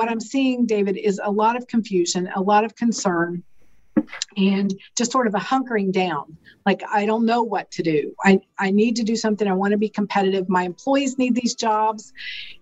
[0.00, 3.42] what I'm seeing, David, is a lot of confusion, a lot of concern,
[4.38, 6.38] and just sort of a hunkering down.
[6.64, 8.14] Like, I don't know what to do.
[8.24, 9.46] I, I need to do something.
[9.46, 10.48] I want to be competitive.
[10.48, 12.14] My employees need these jobs.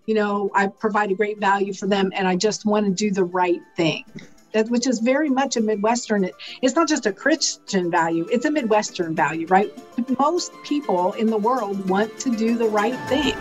[0.06, 3.12] You know, I provide a great value for them, and I just want to do
[3.12, 4.04] the right thing.
[4.52, 6.24] That, which is very much a Midwestern.
[6.24, 9.70] It, it's not just a Christian value, it's a Midwestern value, right?
[10.18, 13.36] Most people in the world want to do the right thing.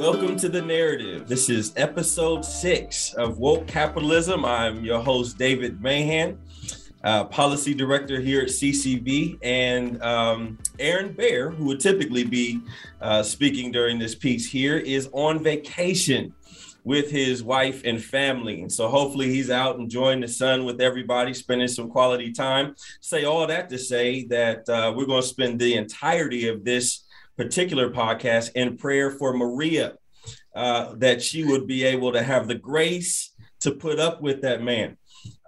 [0.00, 1.28] Welcome to the narrative.
[1.28, 4.46] This is episode six of Woke Capitalism.
[4.46, 6.38] I'm your host, David Mahan,
[7.04, 12.62] uh, policy director here at CCV, and um, Aaron Baer, who would typically be
[13.02, 16.32] uh, speaking during this piece here, is on vacation
[16.82, 18.62] with his wife and family.
[18.62, 22.74] And so hopefully he's out enjoying the sun with everybody, spending some quality time.
[23.02, 27.04] Say all that to say that uh, we're going to spend the entirety of this
[27.40, 29.94] particular podcast in prayer for Maria,
[30.54, 34.62] uh, that she would be able to have the grace to put up with that
[34.62, 34.98] man.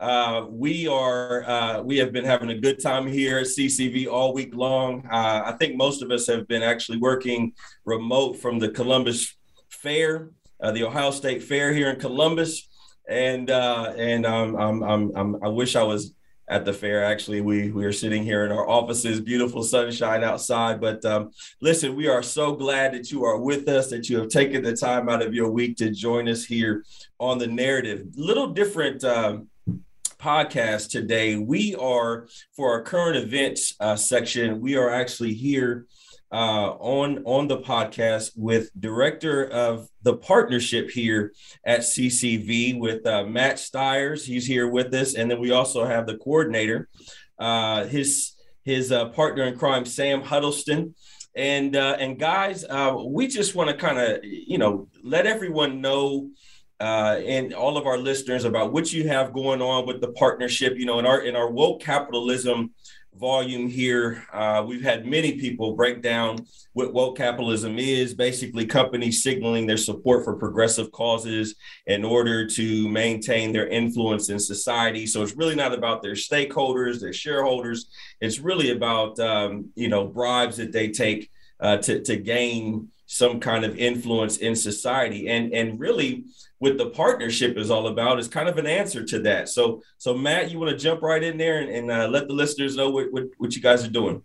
[0.01, 4.33] Uh, we are uh, we have been having a good time here at CCV all
[4.33, 5.07] week long.
[5.11, 7.53] Uh, I think most of us have been actually working
[7.85, 9.37] remote from the Columbus
[9.69, 10.31] Fair,
[10.63, 12.71] uh, the Ohio State Fair here in Columbus,
[13.07, 16.15] and uh, and um, I'm, I'm, I'm, I wish I was
[16.53, 17.03] at the fair.
[17.03, 20.81] Actually, we we are sitting here in our offices, beautiful sunshine outside.
[20.81, 21.31] But um,
[21.63, 24.77] listen, we are so glad that you are with us, that you have taken the
[24.77, 26.85] time out of your week to join us here
[27.19, 28.07] on the narrative.
[28.15, 29.03] Little different.
[29.03, 29.49] Um,
[30.19, 35.85] podcast today we are for our current events uh, section we are actually here
[36.33, 41.33] uh, on on the podcast with director of the partnership here
[41.65, 44.25] at CCV with uh, Matt Stiers.
[44.25, 46.89] He's here with us, and then we also have the coordinator,
[47.39, 48.33] uh, his
[48.65, 50.95] his uh, partner in crime, Sam Huddleston.
[51.35, 55.81] And uh, and guys, uh, we just want to kind of you know let everyone
[55.81, 56.31] know.
[56.81, 60.77] And all of our listeners about what you have going on with the partnership.
[60.77, 62.73] You know, in our in our woke capitalism
[63.15, 64.25] volume here.
[64.33, 66.39] Uh, we've had many people break down
[66.73, 71.55] what woke capitalism is basically companies signaling their support for progressive causes
[71.87, 75.07] in order to maintain their influence in society.
[75.07, 77.91] So it's really not about their stakeholders, their shareholders.
[78.21, 83.41] It's really about, um, you know, bribes that they take uh, to, to gain some
[83.41, 85.29] kind of influence in society.
[85.29, 86.25] And, and really,
[86.63, 89.49] what the partnership is all about is kind of an answer to that.
[89.49, 92.35] So, so Matt, you want to jump right in there and, and uh, let the
[92.35, 94.23] listeners know what, what, what you guys are doing.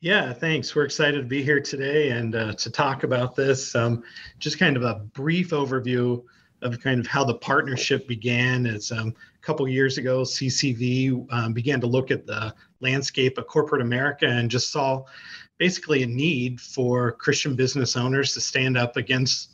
[0.00, 0.74] Yeah, thanks.
[0.74, 3.74] We're excited to be here today and uh, to talk about this.
[3.74, 4.02] Um,
[4.38, 6.24] just kind of a brief overview
[6.62, 8.64] of kind of how the partnership began.
[8.64, 13.46] Is um, a couple years ago, CCV um, began to look at the landscape of
[13.48, 15.04] corporate America and just saw
[15.58, 19.53] basically a need for Christian business owners to stand up against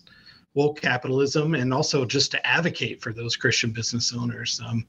[0.54, 4.60] woke capitalism and also just to advocate for those Christian business owners.
[4.66, 4.86] Um,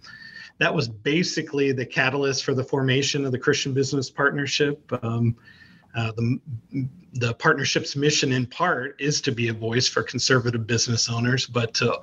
[0.59, 4.79] that was basically the catalyst for the formation of the Christian Business Partnership.
[5.03, 5.35] Um,
[5.95, 6.39] uh, the,
[7.13, 11.73] the partnership's mission, in part, is to be a voice for conservative business owners, but
[11.75, 11.99] to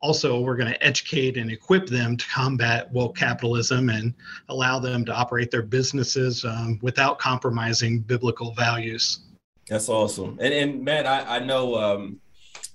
[0.00, 4.14] also we're going to educate and equip them to combat woke capitalism and
[4.48, 9.20] allow them to operate their businesses um, without compromising biblical values.
[9.68, 10.38] That's awesome.
[10.40, 12.20] And, and Matt, I, I know um,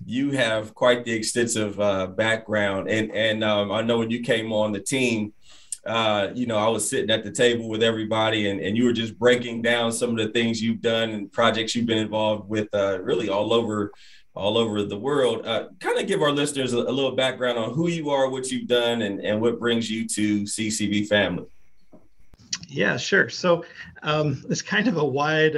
[0.05, 4.51] you have quite the extensive uh, background, and and um, I know when you came
[4.51, 5.33] on the team,
[5.85, 8.93] uh, you know, I was sitting at the table with everybody, and, and you were
[8.93, 12.67] just breaking down some of the things you've done and projects you've been involved with,
[12.73, 13.91] uh, really all over
[14.33, 15.45] all over the world.
[15.45, 18.51] Uh, kind of give our listeners a, a, little background on who you are, what
[18.51, 21.45] you've done, and, and what brings you to CCV family.
[22.67, 23.29] Yeah, sure.
[23.29, 23.63] So
[24.03, 25.55] um, it's kind of a wide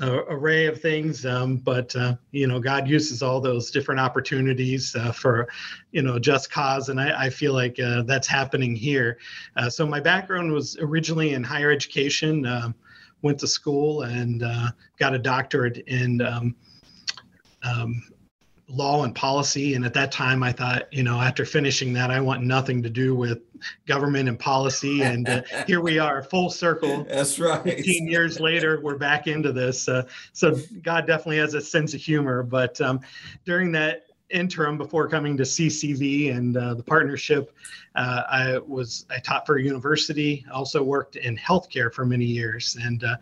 [0.00, 4.94] uh, array of things um, but uh, you know god uses all those different opportunities
[4.96, 5.48] uh, for
[5.92, 9.18] you know just cause and i, I feel like uh, that's happening here
[9.56, 12.74] uh, so my background was originally in higher education um,
[13.22, 16.54] went to school and uh, got a doctorate in um,
[17.62, 18.02] um
[18.68, 19.74] law and policy.
[19.74, 22.90] And at that time, I thought, you know, after finishing that, I want nothing to
[22.90, 23.40] do with
[23.86, 25.02] government and policy.
[25.02, 27.04] And uh, here we are, full circle.
[27.04, 27.62] That's right.
[27.62, 29.88] 15 years later, we're back into this.
[29.88, 32.42] Uh, so God definitely has a sense of humor.
[32.42, 33.00] But um,
[33.44, 37.54] during that interim before coming to CCV and uh, the partnership,
[37.94, 40.44] uh, I was I taught for a university.
[40.52, 43.16] Also worked in healthcare for many years, and uh,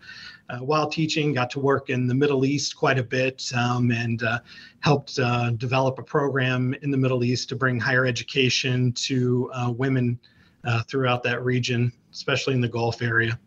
[0.49, 4.23] uh, while teaching, got to work in the Middle East quite a bit, um, and
[4.23, 4.39] uh,
[4.79, 10.19] helped uh, develop a program in the Middle East to bring higher education to women
[10.87, 13.39] throughout that region, especially in the Gulf area.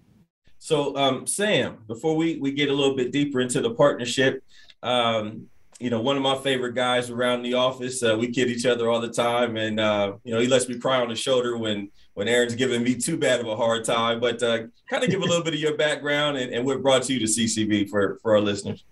[0.58, 4.42] So, um, Sam, before we we get a little bit deeper into the partnership.
[4.82, 5.48] Um,
[5.78, 8.02] you know, one of my favorite guys around the office.
[8.02, 10.78] Uh, we kid each other all the time, and uh, you know, he lets me
[10.78, 14.18] cry on the shoulder when when Aaron's giving me too bad of a hard time.
[14.18, 17.08] But uh, kind of give a little bit of your background and, and what brought
[17.08, 18.84] you to CCV for for our listeners.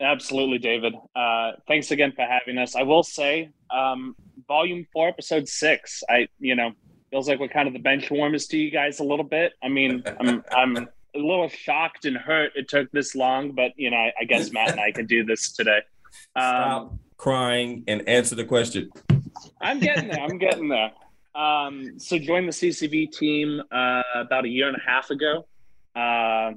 [0.00, 0.94] Absolutely, David.
[1.16, 2.76] Uh, thanks again for having us.
[2.76, 4.14] I will say, um,
[4.46, 6.02] Volume Four, Episode Six.
[6.10, 6.72] I, you know,
[7.14, 9.52] feels like we're kind of the bench warmers to you guys a little bit.
[9.62, 13.88] I mean, I'm I'm a little shocked and hurt it took this long, but you
[13.88, 15.78] know, I, I guess Matt and I can do this today.
[16.32, 18.90] Stop um, crying and answer the question.
[19.60, 20.20] I'm getting there.
[20.20, 20.90] I'm getting there.
[21.36, 25.46] Um, so joined the CCV team uh, about a year and a half ago.
[25.94, 26.54] Uh,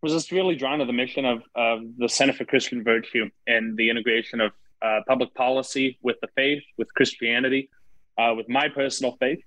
[0.00, 3.76] was just really drawn to the mission of, of the Center for Christian Virtue and
[3.76, 7.68] the integration of uh, public policy with the faith, with Christianity,
[8.18, 9.40] uh, with my personal faith,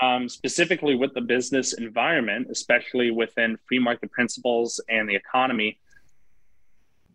[0.00, 5.78] um, specifically with the business environment, especially within free market principles and the economy.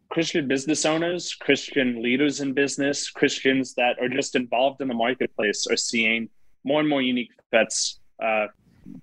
[0.10, 5.68] Christian business owners, Christian leaders in business, Christians that are just involved in the marketplace
[5.68, 6.30] are seeing
[6.64, 8.48] more and more unique threats uh,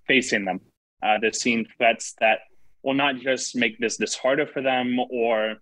[0.07, 0.61] facing them.
[1.03, 2.41] Uh, they're seeing threats that
[2.83, 5.57] will not just make business harder for them or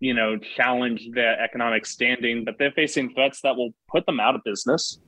[0.00, 4.34] you know challenge their economic standing, but they're facing threats that will put them out
[4.34, 4.98] of business.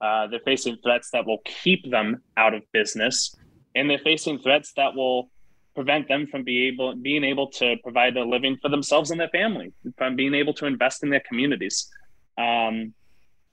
[0.00, 3.34] Uh, they're facing threats that will keep them out of business,
[3.74, 5.30] and they're facing threats that will
[5.74, 9.28] prevent them from being able being able to provide a living for themselves and their
[9.28, 11.90] family, from being able to invest in their communities.
[12.38, 12.94] Um,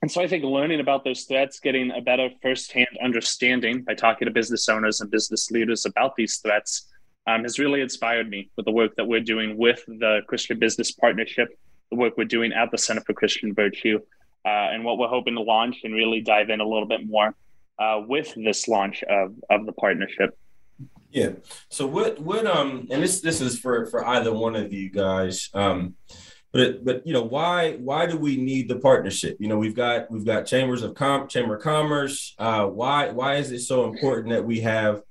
[0.01, 4.25] and so I think learning about those threats, getting a better firsthand understanding by talking
[4.25, 6.89] to business owners and business leaders about these threats
[7.25, 10.91] um, has really inspired me with the work that we're doing with the Christian Business
[10.91, 11.57] Partnership,
[11.89, 13.99] the work we're doing at the Center for Christian Virtue,
[14.49, 17.33] and what we're hoping to launch and really dive in a little bit more
[17.79, 20.37] uh, with this launch of, of the partnership.
[21.11, 21.33] Yeah.
[21.69, 25.49] So what what um and this this is for for either one of you guys.
[25.53, 25.95] Um
[26.51, 29.37] but but you know why why do we need the partnership?
[29.39, 32.35] You know we've got we've got chambers of com chamber of commerce.
[32.37, 35.01] Uh, why why is it so important that we have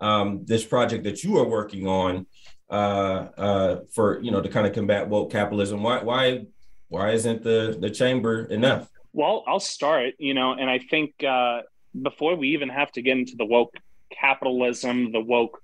[0.00, 2.26] um, this project that you are working on
[2.70, 5.82] uh, uh, for you know to kind of combat woke capitalism?
[5.82, 6.46] Why why
[6.88, 8.90] why isn't the the chamber enough?
[9.12, 10.14] Well, I'll start.
[10.18, 11.62] You know, and I think uh,
[12.00, 13.74] before we even have to get into the woke
[14.10, 15.62] capitalism, the woke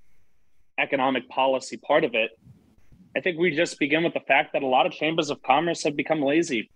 [0.79, 2.31] economic policy part of it,
[3.17, 5.83] I think we just begin with the fact that a lot of chambers of commerce
[5.85, 6.71] have become lazy,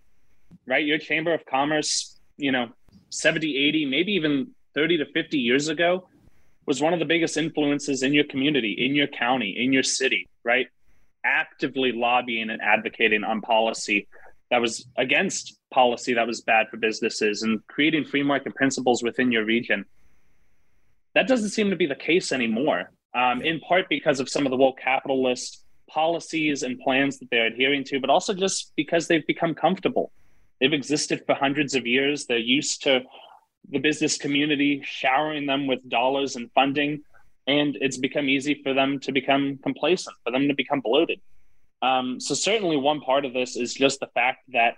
[0.65, 0.85] right?
[0.85, 2.69] Your chamber of commerce, you know,
[3.09, 6.07] 70, 80, maybe even 30 to 50 years ago
[6.65, 10.27] was one of the biggest influences in your community, in your county, in your city,
[10.43, 10.67] right?
[11.25, 14.07] Actively lobbying and advocating on policy
[14.51, 19.31] that was against policy that was bad for businesses and creating free market principles within
[19.31, 19.85] your region.
[21.15, 24.51] That doesn't seem to be the case anymore, um, in part because of some of
[24.51, 29.25] the woke capitalist policies and plans that they're adhering to, but also just because they've
[29.25, 30.11] become comfortable.
[30.59, 32.25] They've existed for hundreds of years.
[32.25, 33.01] They're used to
[33.69, 37.01] the business community showering them with dollars and funding,
[37.47, 41.19] and it's become easy for them to become complacent, for them to become bloated.
[41.81, 44.75] Um, so, certainly, one part of this is just the fact that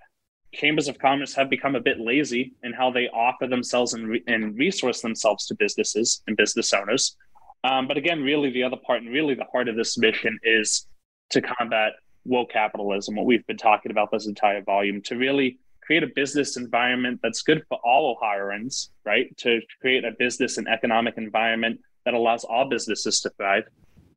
[0.54, 4.24] chambers of commerce have become a bit lazy in how they offer themselves and, re-
[4.28, 7.16] and resource themselves to businesses and business owners.
[7.64, 10.88] Um, but again, really, the other part and really the heart of this mission is
[11.30, 11.94] to combat
[12.26, 16.58] woke capitalism, what we've been talking about this entire volume, to really create a business
[16.58, 19.36] environment that's good for all Ohioans, right?
[19.38, 23.64] To create a business and economic environment that allows all businesses to thrive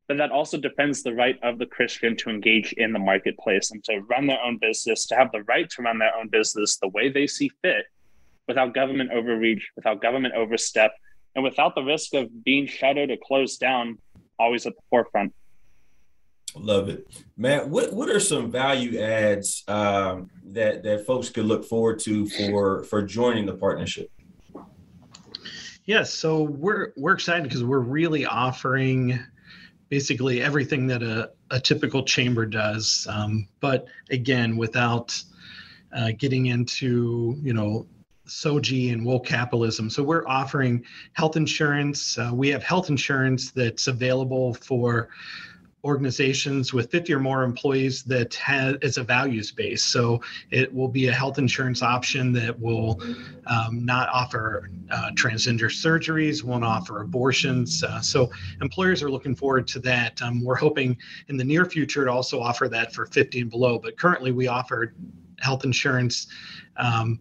[0.07, 3.83] but that also defends the right of the Christian to engage in the marketplace and
[3.85, 6.89] to run their own business, to have the right to run their own business the
[6.89, 7.85] way they see fit
[8.47, 10.91] without government overreach, without government overstep,
[11.35, 13.97] and without the risk of being shuttered or closed down
[14.37, 15.33] always at the forefront.
[16.55, 17.67] Love it, Matt.
[17.67, 22.83] What what are some value adds um, that that folks could look forward to for
[22.83, 24.11] for joining the partnership?
[25.85, 29.19] Yes, so we're we're excited because we're really offering
[29.93, 33.05] basically everything that a, a typical chamber does.
[33.07, 35.23] Um, but again, without
[35.95, 37.85] uh, getting into, you know,
[38.25, 39.91] SOGI and woke capitalism.
[39.91, 40.83] So we're offering
[41.13, 42.17] health insurance.
[42.17, 45.09] Uh, we have health insurance that's available for
[45.83, 50.87] organizations with 50 or more employees that has it's a values base so it will
[50.87, 53.01] be a health insurance option that will
[53.47, 59.67] um, not offer uh, transgender surgeries won't offer abortions uh, so employers are looking forward
[59.67, 60.21] to that.
[60.21, 60.97] Um, we're hoping
[61.27, 64.47] in the near future to also offer that for 50 and below but currently we
[64.47, 64.93] offer
[65.41, 66.27] health insurance
[66.77, 67.19] um,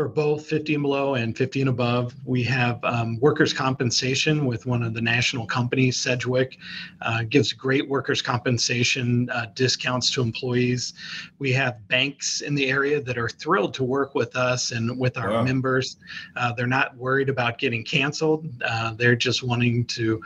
[0.00, 2.14] for both 50 and below and 50 and above.
[2.24, 6.56] We have um, workers' compensation with one of the national companies, Sedgwick,
[7.02, 10.94] uh, gives great workers' compensation uh, discounts to employees.
[11.38, 15.18] We have banks in the area that are thrilled to work with us and with
[15.18, 15.42] our wow.
[15.42, 15.98] members.
[16.34, 18.48] Uh, they're not worried about getting canceled.
[18.64, 20.18] Uh, they're just wanting to,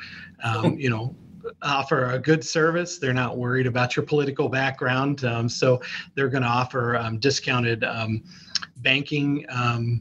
[0.45, 1.17] um, you know,
[1.63, 2.99] offer a good service.
[2.99, 5.25] They're not worried about your political background.
[5.25, 5.83] Um, so
[6.15, 8.23] they're going to offer um, discounted um,
[8.85, 10.01] banking, um,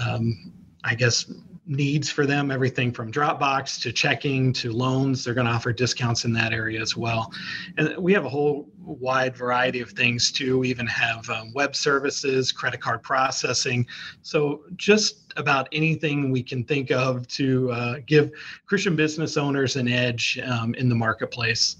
[0.00, 0.52] um,
[0.84, 1.30] I guess,
[1.66, 5.24] needs for them everything from Dropbox to checking to loans.
[5.24, 7.32] They're going to offer discounts in that area as well.
[7.78, 10.58] And we have a whole wide variety of things too.
[10.58, 13.86] We even have um, web services, credit card processing.
[14.20, 18.30] So just about anything we can think of to uh, give
[18.66, 21.76] Christian business owners an edge um, in the marketplace.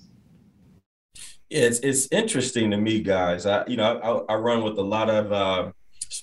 [1.50, 3.44] Yeah, it's, it's interesting to me, guys.
[3.44, 5.72] I, you know, I, I run with a lot of uh,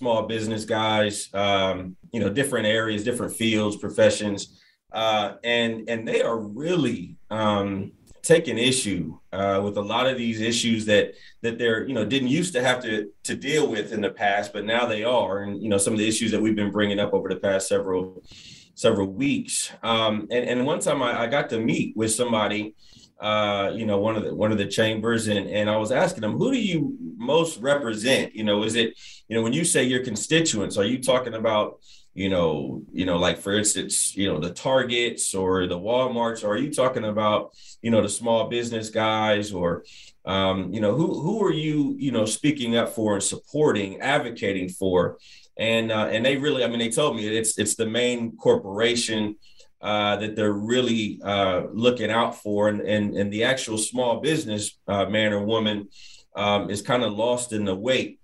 [0.01, 4.59] small business guys, um, you know, different areas, different fields, professions,
[4.91, 7.91] uh, and and they are really um,
[8.23, 12.29] taking issue uh, with a lot of these issues that that they're you know didn't
[12.29, 15.61] used to have to to deal with in the past, but now they are, and
[15.61, 18.23] you know some of the issues that we've been bringing up over the past several
[18.73, 19.71] several weeks.
[19.83, 22.73] Um, and and one time I, I got to meet with somebody
[23.21, 26.21] uh, you know, one of the one of the chambers, and and I was asking
[26.21, 28.35] them, who do you most represent?
[28.35, 31.79] You know, is it, you know, when you say your constituents, are you talking about,
[32.15, 36.53] you know, you know, like for instance, you know, the Targets or the WalMarts, or
[36.53, 39.83] are you talking about, you know, the small business guys, or,
[40.25, 44.67] um, you know, who who are you, you know, speaking up for and supporting, advocating
[44.67, 45.19] for?
[45.57, 49.35] And uh, and they really, I mean, they told me it's it's the main corporation
[49.81, 54.77] uh, that they're really uh, looking out for, and, and and the actual small business
[54.87, 55.89] uh, man or woman
[56.35, 58.19] um, is kind of lost in the wait.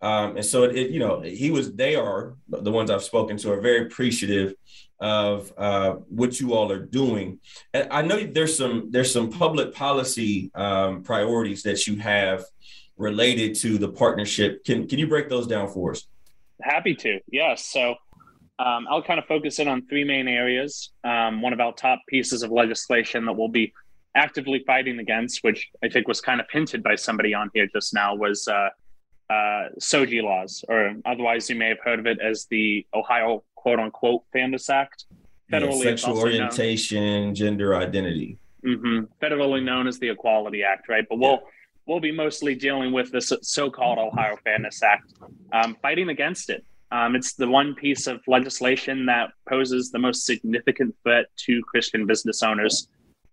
[0.00, 1.74] Um, and so it, it, you know, he was.
[1.74, 4.54] They are the ones I've spoken to are very appreciative
[4.98, 7.40] of uh, what you all are doing.
[7.74, 12.44] And I know there's some there's some public policy um, priorities that you have
[12.96, 14.64] related to the partnership.
[14.64, 16.06] Can can you break those down for us?
[16.62, 17.20] Happy to.
[17.30, 17.66] Yes.
[17.66, 17.96] So
[18.62, 20.90] um, I'll kind of focus in on three main areas.
[21.02, 23.72] Um, one of our top pieces of legislation that we'll be
[24.14, 27.92] actively fighting against, which I think was kind of hinted by somebody on here just
[27.92, 28.68] now, was uh,
[29.30, 33.80] uh, SOGI laws, or otherwise you may have heard of it as the Ohio quote
[33.80, 35.06] unquote Fairness Act.
[35.50, 38.38] Federally, yeah, sexual orientation, known, gender identity.
[38.64, 41.04] Mm-hmm, federally known as the Equality Act, right?
[41.08, 41.48] But we'll yeah.
[41.86, 45.12] we'll be mostly dealing with this so-called Ohio Fairness Act,
[45.52, 46.64] um, fighting against it.
[46.92, 52.06] Um, it's the one piece of legislation that poses the most significant threat to Christian
[52.06, 52.86] business owners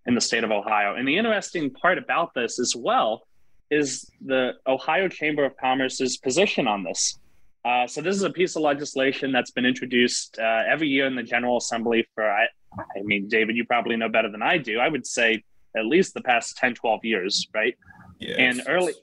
[0.05, 0.95] in the state of Ohio.
[0.95, 3.27] And the interesting part about this as well
[3.69, 7.19] is the Ohio Chamber of Commerce's position on this.
[7.65, 11.15] Uh, so this is a piece of legislation that's been introduced uh, every year in
[11.15, 12.45] the General Assembly for, I,
[12.79, 14.79] I mean, David, you probably know better than I do.
[14.79, 15.43] I would say
[15.75, 17.77] at least the past 10, 12 years, right?
[18.19, 18.37] Yes.
[18.39, 18.93] And early,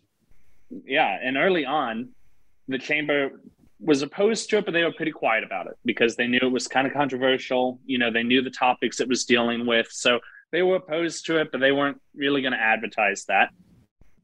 [0.87, 2.09] yeah, and early on,
[2.69, 3.41] the chamber
[3.79, 6.53] was opposed to it, but they were pretty quiet about it because they knew it
[6.53, 7.79] was kind of controversial.
[7.85, 9.89] You know, they knew the topics it was dealing with.
[9.91, 10.21] So
[10.53, 13.51] they were opposed to it, but they weren't really going to advertise that.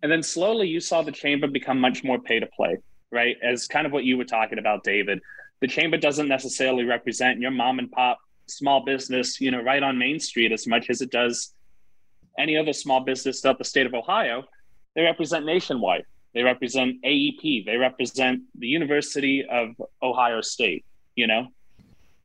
[0.02, 2.78] And then slowly you saw the chamber become much more pay to play,
[3.10, 3.36] right?
[3.42, 5.20] As kind of what you were talking about, David.
[5.60, 9.98] The chamber doesn't necessarily represent your mom and pop small business, you know, right on
[9.98, 11.54] Main Street as much as it does
[12.38, 14.44] any other small business throughout the state of Ohio.
[14.94, 16.04] They represent nationwide.
[16.34, 17.66] They represent AEP.
[17.66, 20.84] They represent the University of Ohio State.
[21.14, 21.48] You know,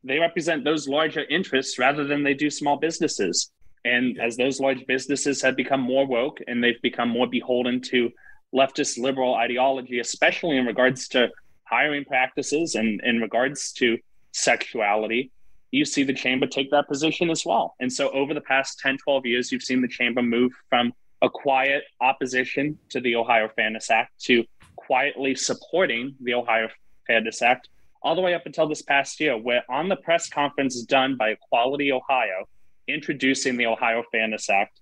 [0.04, 3.52] they represent those larger interests rather than they do small businesses.
[3.84, 8.12] And as those large businesses have become more woke and they've become more beholden to
[8.56, 11.30] leftist liberal ideology, especially in regards to
[11.64, 13.98] hiring practices and in regards to
[14.32, 15.32] sexuality,
[15.72, 17.76] you see the chamber take that position as well.
[17.80, 21.30] And so over the past 10, 12 years, you've seen the chamber move from a
[21.30, 24.44] quiet opposition to the Ohio Fairness Act to
[24.76, 26.70] quietly supporting the Ohio
[27.06, 27.70] Fairness Act
[28.02, 31.30] all the way up until this past year, where on the press conference done by
[31.30, 32.48] Equality Ohio
[32.88, 34.80] introducing the Ohio Fairness Act,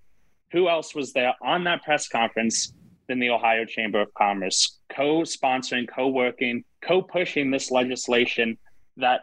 [0.51, 2.73] who else was there on that press conference
[3.07, 8.57] than the Ohio Chamber of Commerce, co sponsoring, co working, co pushing this legislation
[8.97, 9.21] that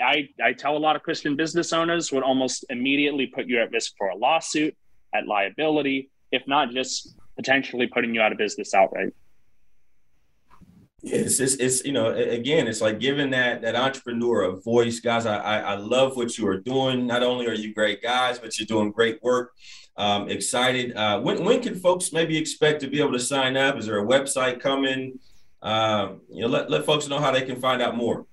[0.00, 3.72] I, I tell a lot of Christian business owners would almost immediately put you at
[3.72, 4.76] risk for a lawsuit,
[5.14, 9.12] at liability, if not just potentially putting you out of business outright.
[11.02, 14.98] It's, it's, it's you know again it's like giving that that entrepreneur a voice.
[14.98, 17.06] Guys I, I, I love what you are doing.
[17.06, 19.52] Not only are you great guys but you're doing great work.
[19.96, 20.96] Um, excited.
[20.96, 23.76] Uh, when, when can folks maybe expect to be able to sign up?
[23.76, 25.20] Is there a website coming?
[25.62, 28.26] Um, you know let, let folks know how they can find out more.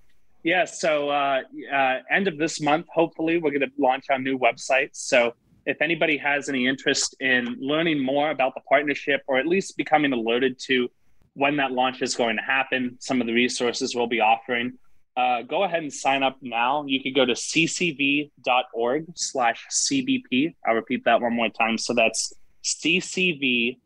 [0.45, 1.41] Yeah, so uh,
[1.73, 4.89] uh, end of this month, hopefully, we're going to launch our new website.
[4.91, 5.33] So
[5.65, 10.13] if anybody has any interest in learning more about the partnership or at least becoming
[10.13, 10.89] alerted to
[11.33, 14.73] when that launch is going to happen, some of the resources we'll be offering,
[15.17, 16.85] uh, go ahead and sign up now.
[16.85, 20.55] You can go to ccv.org slash CBP.
[20.65, 21.77] I'll repeat that one more time.
[21.77, 23.77] So that's ccv.org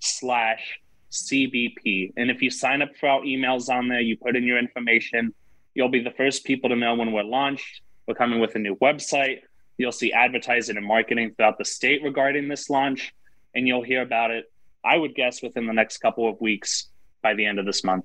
[0.00, 0.80] slash
[1.10, 2.12] CBP.
[2.16, 5.32] And if you sign up for our emails on there, you put in your information,
[5.74, 7.82] you'll be the first people to know when we're launched.
[8.06, 9.40] We're coming with a new website.
[9.78, 13.14] You'll see advertising and marketing throughout the state regarding this launch,
[13.54, 14.50] and you'll hear about it,
[14.84, 16.88] I would guess, within the next couple of weeks
[17.22, 18.04] by the end of this month.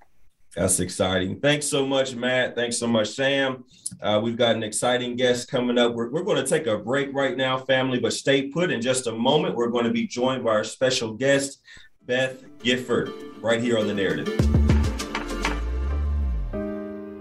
[0.55, 1.39] That's exciting.
[1.39, 2.55] Thanks so much, Matt.
[2.55, 3.65] Thanks so much, Sam.
[4.01, 5.93] Uh, we've got an exciting guest coming up.
[5.93, 8.71] We're, we're going to take a break right now, family, but stay put.
[8.71, 11.61] In just a moment, we're going to be joined by our special guest,
[12.05, 14.68] Beth Gifford, right here on The Narrative.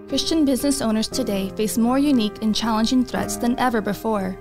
[0.09, 4.39] Christian business owners today face more unique and challenging threats than ever before.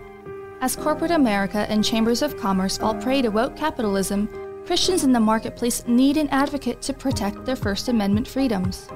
[0.61, 4.29] As corporate America and chambers of commerce fall prey to woke capitalism,
[4.65, 8.87] Christians in the marketplace need an advocate to protect their First Amendment freedoms.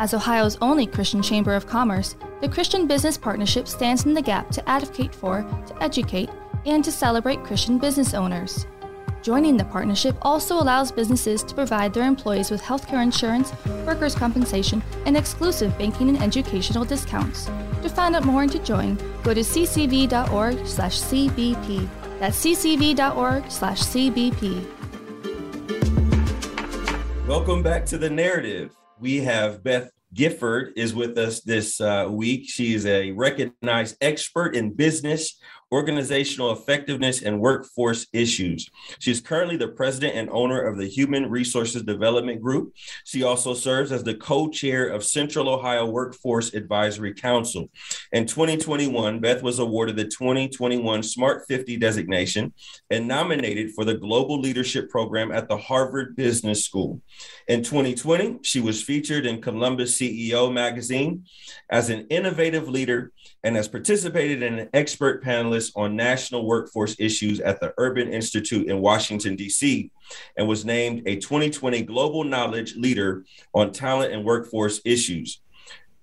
[0.00, 4.50] As Ohio's only Christian Chamber of Commerce, the Christian Business Partnership stands in the gap
[4.50, 6.28] to advocate for, to educate,
[6.66, 8.66] and to celebrate Christian business owners.
[9.24, 13.54] Joining the partnership also allows businesses to provide their employees with healthcare insurance,
[13.86, 17.46] workers' compensation, and exclusive banking and educational discounts.
[17.80, 20.08] To find out more and to join, go to ccv.org/cbp.
[22.20, 22.86] That's ccv.org/cbp.
[27.26, 28.76] Welcome back to the narrative.
[29.00, 32.44] We have Beth Gifford is with us this uh, week.
[32.48, 35.40] She is a recognized expert in business,
[35.72, 38.68] organizational effectiveness, and workforce issues.
[38.98, 42.74] She is currently the president and owner of the Human Resources Development Group.
[43.04, 47.70] She also serves as the co chair of Central Ohio Workforce Advisory Council.
[48.12, 52.52] In 2021, Beth was awarded the 2021 Smart 50 designation
[52.90, 57.00] and nominated for the Global Leadership Program at the Harvard Business School.
[57.48, 61.24] In 2020, she was featured in Columbus CEO magazine
[61.70, 63.12] as an innovative leader
[63.44, 68.68] and has participated in an expert panelist on national workforce issues at the Urban Institute
[68.68, 69.90] in Washington, D.C.,
[70.36, 75.40] and was named a 2020 Global Knowledge Leader on Talent and Workforce Issues.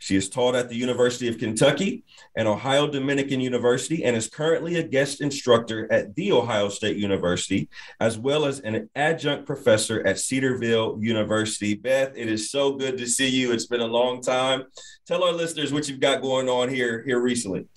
[0.02, 2.04] She is taught at the University of Kentucky
[2.36, 7.70] and Ohio Dominican University and is currently a guest instructor at The Ohio State University,
[8.00, 11.76] as well as an adjunct professor at Cedarville University.
[11.76, 13.52] Beth, it is so good to see you.
[13.52, 14.64] It's been a long time.
[15.06, 17.68] Tell our listeners what you've got going on here here recently.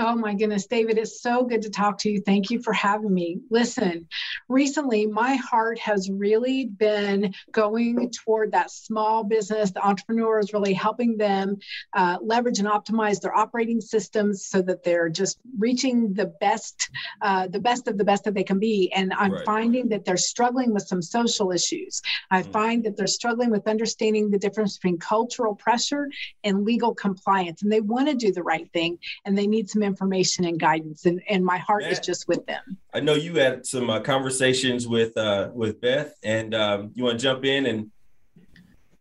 [0.00, 2.20] Oh my goodness, David, it's so good to talk to you.
[2.20, 3.40] Thank you for having me.
[3.50, 4.06] Listen,
[4.48, 11.16] recently my heart has really been going toward that small business, the entrepreneurs, really helping
[11.16, 11.58] them
[11.94, 16.90] uh, leverage and optimize their operating systems so that they're just reaching the best,
[17.22, 18.92] uh, the best of the best that they can be.
[18.92, 19.44] And I'm right.
[19.44, 22.00] finding that they're struggling with some social issues.
[22.30, 22.52] I mm-hmm.
[22.52, 26.08] find that they're struggling with understanding the difference between cultural pressure
[26.44, 29.87] and legal compliance, and they want to do the right thing, and they need some
[29.88, 32.78] information and guidance and, and my heart Matt, is just with them.
[32.94, 37.18] I know you had some uh, conversations with uh, with beth and um, you want
[37.18, 37.90] to jump in and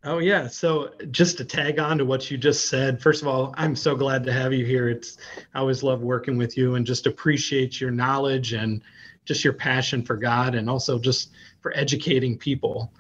[0.04, 0.48] oh yeah.
[0.48, 3.96] So just to tag on to what you just said first of all i'm so
[3.96, 4.90] glad to have you here.
[4.90, 5.18] It's
[5.54, 8.82] i always love working with you and just appreciate your knowledge and
[9.26, 12.92] just your passion for god and also just for educating people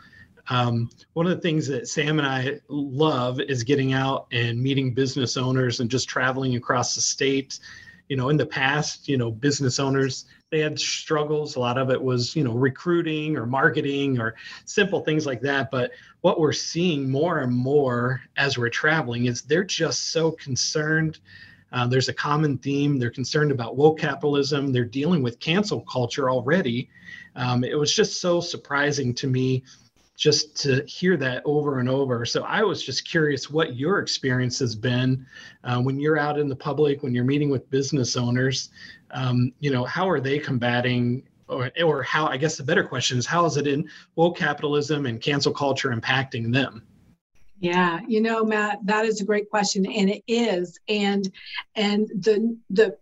[0.49, 4.93] um, one of the things that Sam and I love is getting out and meeting
[4.93, 7.60] business owners and just traveling across the state.
[8.07, 11.55] You know in the past you know business owners they had struggles.
[11.55, 15.69] A lot of it was you know recruiting or marketing or simple things like that.
[15.71, 21.19] But what we're seeing more and more as we're traveling is they're just so concerned.
[21.73, 22.97] Uh, there's a common theme.
[22.97, 24.71] They're concerned about woke capitalism.
[24.71, 26.89] They're dealing with cancel culture already.
[27.36, 29.63] Um, it was just so surprising to me
[30.17, 32.25] just to hear that over and over.
[32.25, 35.25] So I was just curious what your experience has been
[35.63, 38.71] uh, when you're out in the public, when you're meeting with business owners.
[39.12, 42.25] Um, you know, how are they combating, or, or how?
[42.25, 45.89] I guess the better question is how is it in woke capitalism and cancel culture
[45.89, 46.82] impacting them?
[47.60, 51.32] Yeah, you know, Matt, that is a great question, and it is, and
[51.75, 52.97] and the the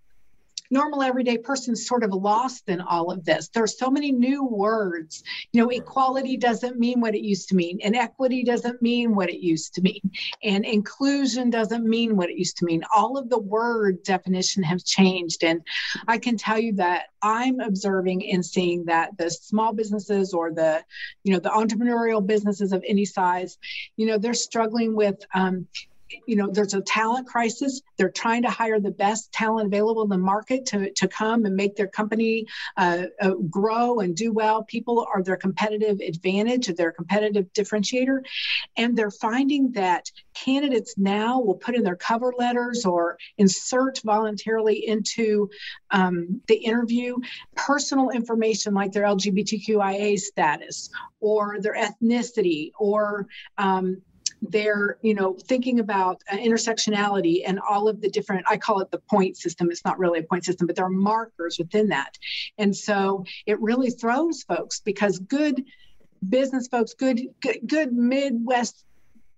[0.71, 3.49] normal everyday person sort of lost in all of this.
[3.49, 5.23] There's so many new words.
[5.51, 9.29] You know, equality doesn't mean what it used to mean, and equity doesn't mean what
[9.29, 10.11] it used to mean,
[10.43, 12.83] and inclusion doesn't mean what it used to mean.
[12.95, 15.61] All of the word definition have changed, and
[16.07, 20.83] I can tell you that I'm observing and seeing that the small businesses or the,
[21.23, 23.57] you know, the entrepreneurial businesses of any size,
[23.97, 25.67] you know, they're struggling with um,
[26.27, 27.81] you know there's a talent crisis.
[27.97, 31.55] They're trying to hire the best talent available in the market to, to come and
[31.55, 32.45] make their company
[32.77, 34.63] uh, uh, grow and do well.
[34.63, 38.19] People are their competitive advantage their competitive differentiator.
[38.77, 44.87] And they're finding that candidates now will put in their cover letters or insert voluntarily
[44.87, 45.49] into
[45.91, 47.17] um, the interview
[47.55, 50.89] personal information like their lgbtqia status
[51.19, 54.01] or their ethnicity or um,
[54.49, 58.91] they're you know thinking about uh, intersectionality and all of the different i call it
[58.91, 62.17] the point system it's not really a point system but there are markers within that.
[62.57, 65.63] And so it really throws folks because good
[66.27, 68.85] business folks good good, good midwest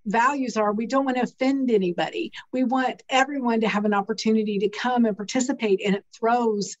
[0.08, 2.32] values are we don't want to offend anybody.
[2.52, 5.80] We want everyone to have an opportunity to come and participate.
[5.84, 6.76] And it throws,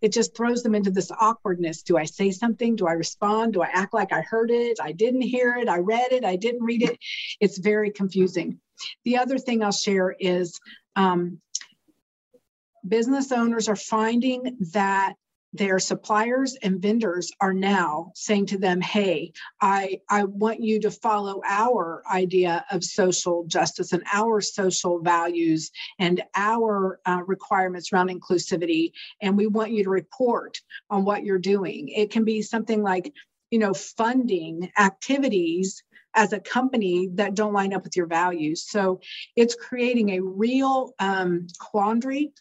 [0.00, 1.82] it just throws them into this awkwardness.
[1.82, 2.76] Do I say something?
[2.76, 3.52] Do I respond?
[3.52, 4.78] Do I act like I heard it?
[4.82, 5.68] I didn't hear it.
[5.68, 6.24] I read it.
[6.24, 6.98] I didn't read it.
[7.40, 8.58] It's very confusing.
[9.04, 10.58] The other thing I'll share is
[10.96, 11.40] um,
[12.86, 15.14] business owners are finding that
[15.52, 20.90] their suppliers and vendors are now saying to them hey i i want you to
[20.90, 28.10] follow our idea of social justice and our social values and our uh, requirements around
[28.10, 31.88] inclusivity and we want you to report on what you're doing.
[31.88, 33.12] It can be something like
[33.50, 35.82] you know funding activities
[36.14, 39.00] as a company that don't line up with your values so
[39.36, 42.32] it's creating a real um, quandary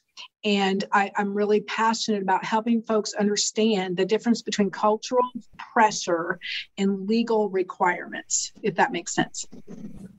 [0.43, 5.29] and I, am really passionate about helping folks understand the difference between cultural
[5.73, 6.39] pressure
[6.77, 9.45] and legal requirements, if that makes sense.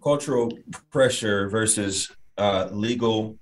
[0.03, 0.53] Cultural
[0.91, 3.39] pressure versus uh, legal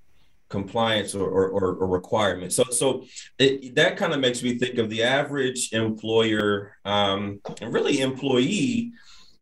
[0.48, 2.56] compliance or, or, or, requirements.
[2.56, 3.04] So, so
[3.38, 8.92] it, that kind of makes me think of the average employer um, and really employee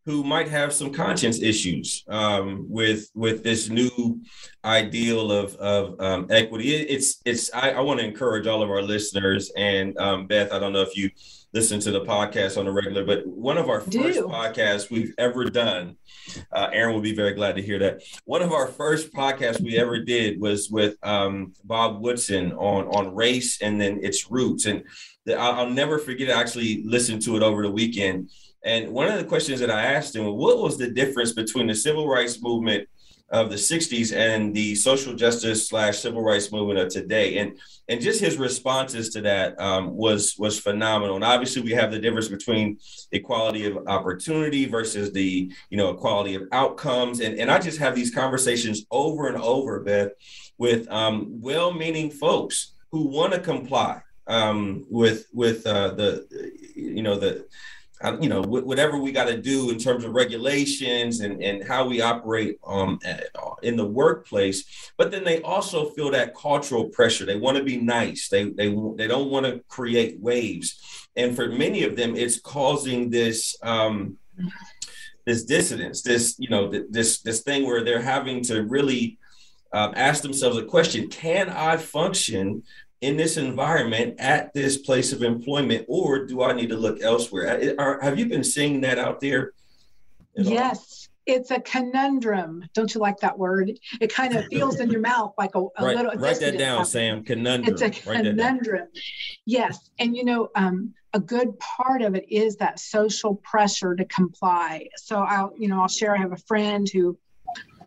[0.07, 4.23] who might have some conscience issues um, with with this new
[4.65, 6.75] ideal of of um, equity.
[6.75, 10.53] It, it's it's I, I want to encourage all of our listeners and um, Beth.
[10.53, 11.11] I don't know if you
[11.53, 15.45] listen to the podcast on a regular, but one of our first podcasts we've ever
[15.45, 15.97] done.
[16.53, 18.03] Uh, Aaron will be very glad to hear that.
[18.25, 23.15] One of our first podcasts we ever did was with um, Bob Woodson on on
[23.15, 24.85] race and then its roots, and
[25.25, 26.31] the, I'll, I'll never forget.
[26.31, 28.31] I actually listened to it over the weekend
[28.65, 31.75] and one of the questions that I asked him, what was the difference between the
[31.75, 32.89] civil rights movement
[33.31, 37.39] of the 60s and the social justice slash civil rights movement of today?
[37.39, 41.15] And and just his responses to that um, was was phenomenal.
[41.15, 42.79] And obviously, we have the difference between
[43.13, 47.21] equality of opportunity versus the you know equality of outcomes.
[47.21, 50.11] And and I just have these conversations over and over, Beth,
[50.59, 56.27] with um, well-meaning folks who want to comply um, with with uh, the
[56.75, 57.47] you know the
[58.21, 62.01] you know, whatever we got to do in terms of regulations and, and how we
[62.03, 62.99] operate um,
[63.63, 64.93] in the workplace.
[64.99, 67.25] But then they also feel that cultural pressure.
[67.25, 68.29] They want to be nice.
[68.29, 71.09] They, they, they don't want to create waves.
[71.17, 74.19] And for many of them, it's causing this, um,
[75.25, 79.19] this dissonance, this, you know, this, this thing where they're having to really
[79.73, 82.63] um, ask themselves a question, can I function
[83.07, 87.77] in this environment at this place of employment, or do I need to look elsewhere?
[87.79, 89.53] Are, have you been seeing that out there?
[90.35, 91.09] Yes.
[91.09, 91.35] All?
[91.35, 92.65] It's a conundrum.
[92.75, 93.79] Don't you like that word?
[94.01, 96.13] It kind of feels in your mouth like a, a right, little.
[96.17, 97.23] Write that down, Sam.
[97.23, 97.73] Conundrum.
[97.73, 98.89] It's a conundrum.
[99.45, 104.05] Yes, and you know, um, a good part of it is that social pressure to
[104.05, 104.89] comply.
[104.97, 106.15] So I'll, you know, I'll share.
[106.15, 107.19] I have a friend who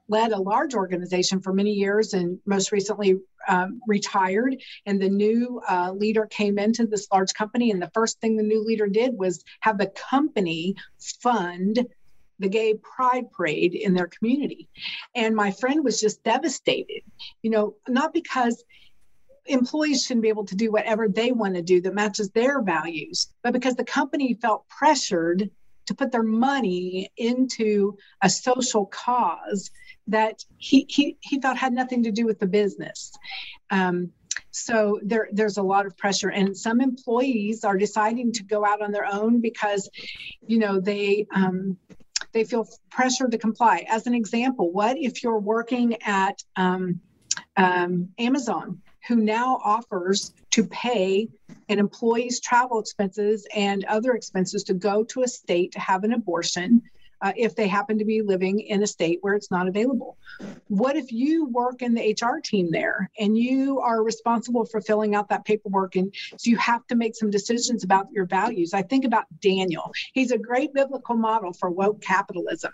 [0.09, 3.17] led a large organization for many years and most recently
[3.47, 4.57] um, retired.
[4.85, 7.71] And the new uh, leader came into this large company.
[7.71, 10.75] And the first thing the new leader did was have the company
[11.21, 11.87] fund
[12.39, 14.69] the gay pride parade in their community.
[15.13, 17.01] And my friend was just devastated,
[17.41, 18.63] you know, not because
[19.45, 23.27] employees shouldn't be able to do whatever they want to do that matches their values,
[23.43, 25.49] but because the company felt pressured
[25.89, 29.71] to put their money into a social cause
[30.05, 33.11] that he, he, he thought had nothing to do with the business.
[33.71, 34.11] Um,
[34.51, 38.83] so there, there's a lot of pressure, and some employees are deciding to go out
[38.83, 39.89] on their own because,
[40.45, 41.77] you know, they um,
[42.33, 43.85] they feel pressured to comply.
[43.89, 46.99] As an example, what if you're working at um,
[47.57, 51.27] um, Amazon who now offers to pay
[51.67, 56.13] an employee's travel expenses and other expenses to go to a state to have an
[56.13, 56.81] abortion
[57.21, 60.15] uh, if they happen to be living in a state where it's not available.
[60.67, 65.15] What if you work in the HR team there and you are responsible for filling
[65.15, 68.75] out that paperwork and so you have to make some decisions about your values?
[68.75, 69.91] I think about Daniel.
[70.13, 72.73] He's a great biblical model for woke capitalism.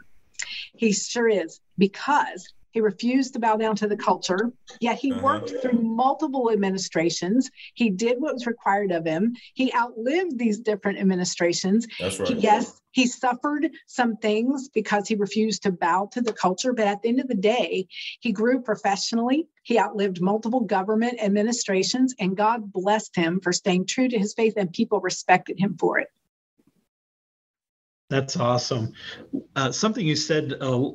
[0.75, 5.21] He sure is because he refused to bow down to the culture, yet he uh-huh.
[5.23, 7.49] worked through multiple administrations.
[7.73, 9.33] He did what was required of him.
[9.53, 11.87] He outlived these different administrations.
[11.97, 12.37] That's right.
[12.37, 17.01] yes, he suffered some things because he refused to bow to the culture, but at
[17.01, 17.87] the end of the day,
[18.19, 19.47] he grew professionally.
[19.63, 24.55] He outlived multiple government administrations, and God blessed him for staying true to his faith,
[24.57, 26.09] and people respected him for it.
[28.09, 28.91] That's awesome.
[29.55, 30.89] Uh, something you said uh,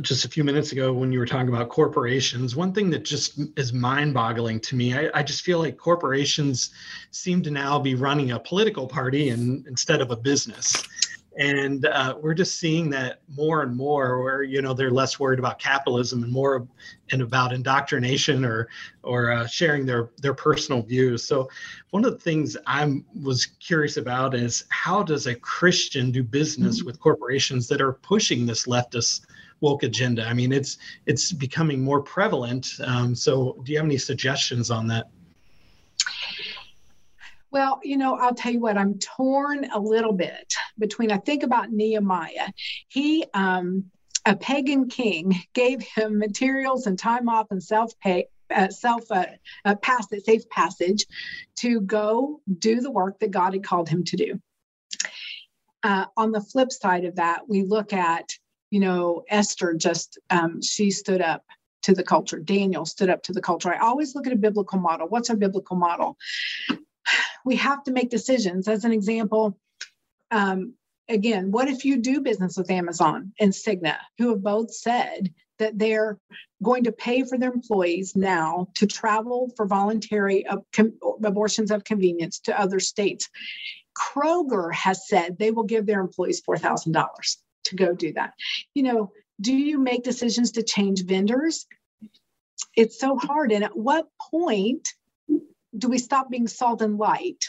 [0.00, 3.38] just a few minutes ago when you were talking about corporations, one thing that just
[3.56, 6.70] is mind boggling to me, I, I, just feel like corporations
[7.12, 10.82] seem to now be running a political party and, instead of a business.
[11.36, 15.40] And uh, we're just seeing that more and more where, you know, they're less worried
[15.40, 16.66] about capitalism and more
[17.10, 18.68] and about indoctrination or,
[19.02, 21.24] or uh, sharing their, their personal views.
[21.24, 21.48] So
[21.90, 26.78] one of the things I was curious about is how does a Christian do business
[26.78, 26.86] mm-hmm.
[26.86, 29.22] with corporations that are pushing this leftist
[29.64, 30.24] woke agenda.
[30.26, 32.68] I mean, it's it's becoming more prevalent.
[32.84, 35.06] Um, so, do you have any suggestions on that?
[37.50, 41.44] Well, you know, I'll tell you what, I'm torn a little bit between, I think
[41.44, 42.48] about Nehemiah.
[42.88, 43.84] He, um,
[44.26, 48.26] a pagan king, gave him materials and time off and self pay.
[48.54, 49.24] Uh, self uh,
[49.64, 51.06] uh, passage, safe passage
[51.56, 54.40] to go do the work that God had called him to do.
[55.82, 58.28] Uh, on the flip side of that, we look at
[58.74, 61.44] you know, Esther just, um, she stood up
[61.82, 62.40] to the culture.
[62.40, 63.72] Daniel stood up to the culture.
[63.72, 65.06] I always look at a biblical model.
[65.06, 66.18] What's our biblical model?
[67.46, 68.66] We have to make decisions.
[68.68, 69.58] As an example,
[70.30, 70.72] um,
[71.10, 75.78] again, what if you do business with Amazon and Cigna, who have both said that
[75.78, 76.18] they're
[76.62, 80.46] going to pay for their employees now to travel for voluntary
[81.22, 83.28] abortions of convenience to other states?
[83.94, 88.34] Kroger has said they will give their employees $4,000 to go do that.
[88.74, 91.66] You know, do you make decisions to change vendors?
[92.76, 93.52] It's so hard.
[93.52, 94.88] And at what point
[95.76, 97.44] do we stop being salt and light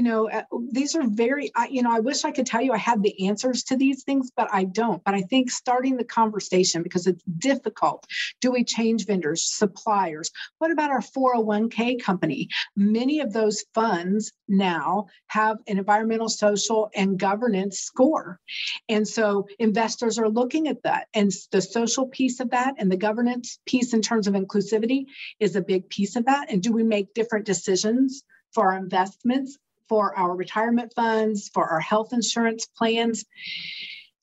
[0.00, 2.72] you know uh, these are very I, you know i wish i could tell you
[2.72, 5.04] i had the answers to these things but i don't.
[5.04, 8.06] But i think starting the conversation because it's difficult.
[8.40, 10.30] Do we change vendors suppliers?
[10.56, 12.48] What about our 401k company?
[12.76, 18.40] Many of those funds now have an environmental social and governance score.
[18.88, 21.08] And so investors are looking at that.
[21.12, 25.04] And the social piece of that and the governance piece in terms of inclusivity
[25.40, 26.50] is a big piece of that.
[26.50, 29.58] And do we make different decisions for our investments
[29.90, 33.24] for our retirement funds, for our health insurance plans.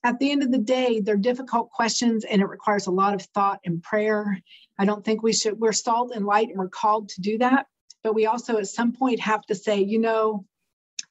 [0.02, 3.22] At the end of the day, they're difficult questions and it requires a lot of
[3.34, 4.42] thought and prayer.
[4.80, 7.66] I don't think we should, we're salt and light and we're called to do that.
[8.02, 10.46] But we also at some point have to say, you know,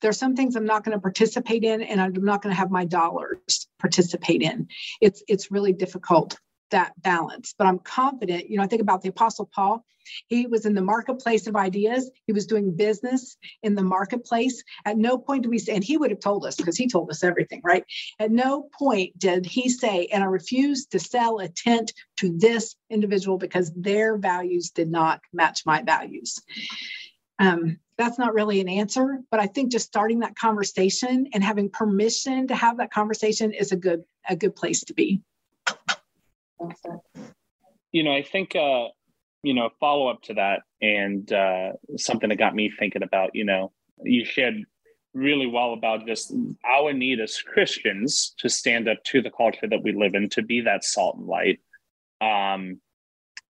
[0.00, 2.70] there's some things I'm not going to participate in and I'm not going to have
[2.70, 4.68] my dollars participate in.
[5.02, 6.38] It's it's really difficult
[6.70, 7.55] that balance.
[7.57, 9.85] But I'm confident, you know, I think about the Apostle Paul.
[10.29, 12.11] He was in the marketplace of ideas.
[12.26, 14.62] He was doing business in the marketplace.
[14.85, 17.11] At no point do we say, and he would have told us because he told
[17.11, 17.85] us everything, right?
[18.20, 22.76] At no point did he say, and I refuse to sell a tent to this
[22.90, 26.38] individual because their values did not match my values.
[27.38, 31.70] Um, that's not really an answer, but I think just starting that conversation and having
[31.70, 35.22] permission to have that conversation is a good a good place to be.
[37.92, 38.88] You know, I think uh,
[39.42, 43.44] you know, follow up to that, and uh, something that got me thinking about, you
[43.44, 44.64] know, you shared
[45.14, 46.32] really well about just
[46.64, 50.42] our need as Christians to stand up to the culture that we live in, to
[50.42, 51.60] be that salt and light.
[52.20, 52.80] Um,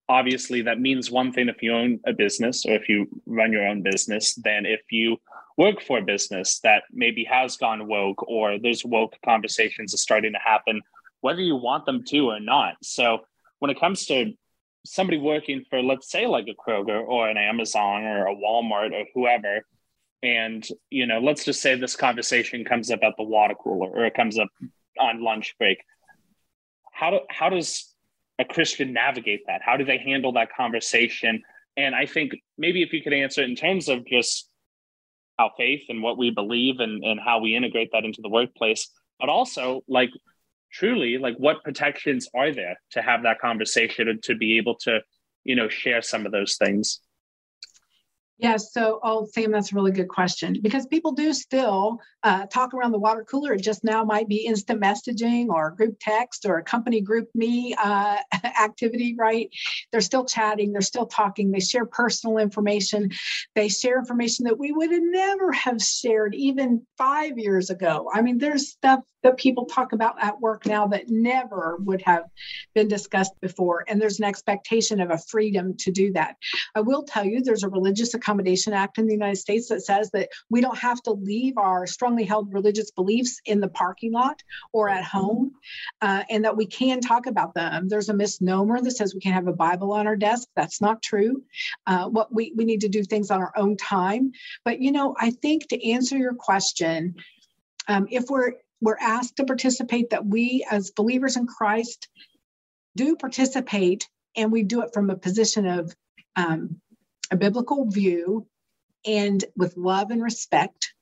[0.08, 3.66] obviously, that means one thing if you own a business or if you run your
[3.66, 5.16] own business, than if you
[5.56, 10.32] work for a business that maybe has gone woke or there's woke conversations are starting
[10.32, 10.82] to happen
[11.26, 12.74] whether you want them to or not.
[12.84, 13.18] So
[13.58, 14.32] when it comes to
[14.84, 19.04] somebody working for, let's say, like a Kroger or an Amazon or a Walmart or
[19.12, 19.66] whoever,
[20.22, 24.06] and you know, let's just say this conversation comes up at the water cooler or
[24.06, 24.46] it comes up
[25.00, 25.78] on lunch break.
[26.92, 27.92] How do how does
[28.38, 29.62] a Christian navigate that?
[29.64, 31.42] How do they handle that conversation?
[31.76, 34.48] And I think maybe if you could answer it in terms of just
[35.40, 38.88] our faith and what we believe and, and how we integrate that into the workplace,
[39.18, 40.10] but also like
[40.78, 45.00] truly like what protections are there to have that conversation and to be able to
[45.44, 47.00] you know share some of those things
[48.38, 48.72] Yes.
[48.72, 52.92] So, oh, Sam, that's a really good question because people do still uh, talk around
[52.92, 53.54] the water cooler.
[53.54, 58.18] It just now might be instant messaging or group text or a company GroupMe uh,
[58.44, 59.48] activity, right?
[59.90, 63.10] They're still chatting, they're still talking, they share personal information,
[63.54, 68.10] they share information that we would never have shared even five years ago.
[68.12, 72.24] I mean, there's stuff that people talk about at work now that never would have
[72.74, 73.84] been discussed before.
[73.88, 76.36] And there's an expectation of a freedom to do that.
[76.74, 80.10] I will tell you, there's a religious Accommodation Act in the United States that says
[80.10, 84.42] that we don't have to leave our strongly held religious beliefs in the parking lot
[84.72, 85.52] or at home,
[86.02, 87.88] uh, and that we can talk about them.
[87.88, 90.48] There's a misnomer that says we can have a Bible on our desk.
[90.56, 91.44] That's not true.
[91.86, 94.32] Uh, what we, we need to do things on our own time.
[94.64, 97.14] But you know, I think to answer your question,
[97.86, 102.08] um, if we're we're asked to participate, that we as believers in Christ
[102.96, 105.94] do participate, and we do it from a position of
[106.34, 106.80] um,
[107.30, 108.46] a biblical view
[109.04, 110.92] and with love and respect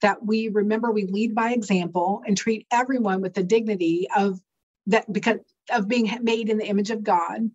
[0.00, 4.40] that we remember we lead by example and treat everyone with the dignity of
[4.86, 5.38] that because
[5.70, 7.50] of being made in the image of god.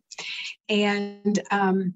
[0.70, 1.96] And um,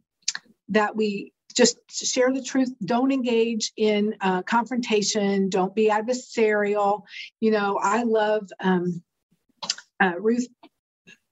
[0.70, 7.04] that we just share the truth don't engage in uh, confrontation don't be adversarial.
[7.40, 9.02] You know i love um,
[10.00, 10.48] uh, ruth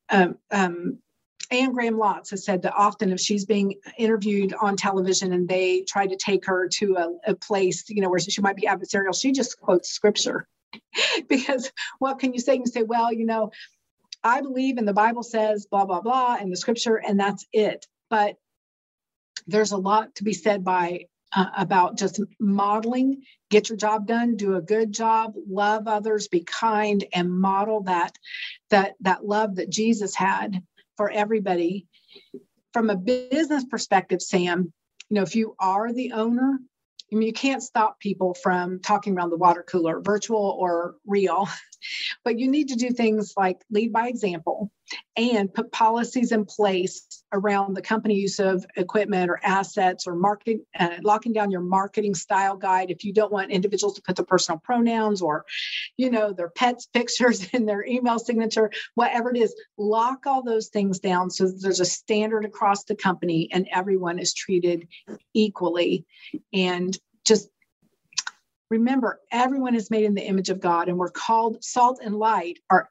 [0.10, 1.00] um,
[1.52, 5.82] Anne Graham Lotz has said that often if she's being interviewed on television and they
[5.82, 9.20] try to take her to a, a place, you know, where she might be adversarial,
[9.20, 10.48] she just quotes scripture.
[11.30, 12.56] because what can you say?
[12.56, 13.52] You say, well, you know,
[14.24, 17.88] I believe in the Bible says blah, blah, blah, and the scripture, and that's it.
[18.10, 18.36] But
[19.48, 24.36] there's a lot to be said by uh, about just modeling get your job done
[24.36, 28.18] do a good job love others be kind and model that
[28.72, 30.64] that that love that jesus had
[31.00, 31.88] for everybody.
[32.74, 34.74] From a business perspective, Sam,
[35.10, 36.60] you know, if you are the owner,
[37.10, 41.48] I mean, you can't stop people from talking around the water cooler, virtual or real,
[42.24, 44.72] but you need to do things like lead by example
[45.16, 50.66] and put policies in place around the company use of equipment or assets or marketing,
[50.78, 52.90] uh, locking down your marketing style guide.
[52.90, 55.46] If you don't want individuals to put their personal pronouns or,
[55.98, 60.70] you know, their pets' pictures in their email signature, whatever it is, lock all those
[60.70, 64.88] things down so there's a standard across the company and everyone is treated
[65.34, 66.06] equally.
[66.54, 67.50] And just
[68.70, 72.60] remember everyone is made in the image of god and we're called salt and light
[72.70, 72.90] are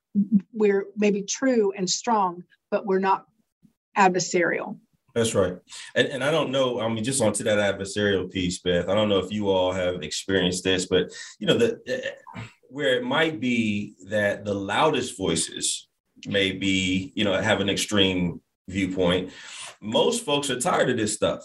[0.52, 3.26] we're maybe true and strong but we're not
[3.96, 4.78] adversarial.
[5.14, 5.56] That's right.
[5.96, 9.08] And, and i don't know i mean just onto that adversarial piece beth i don't
[9.08, 12.14] know if you all have experienced this but you know the
[12.68, 15.88] where it might be that the loudest voices
[16.26, 19.32] may be you know have an extreme viewpoint
[19.80, 21.42] most folks are tired of this stuff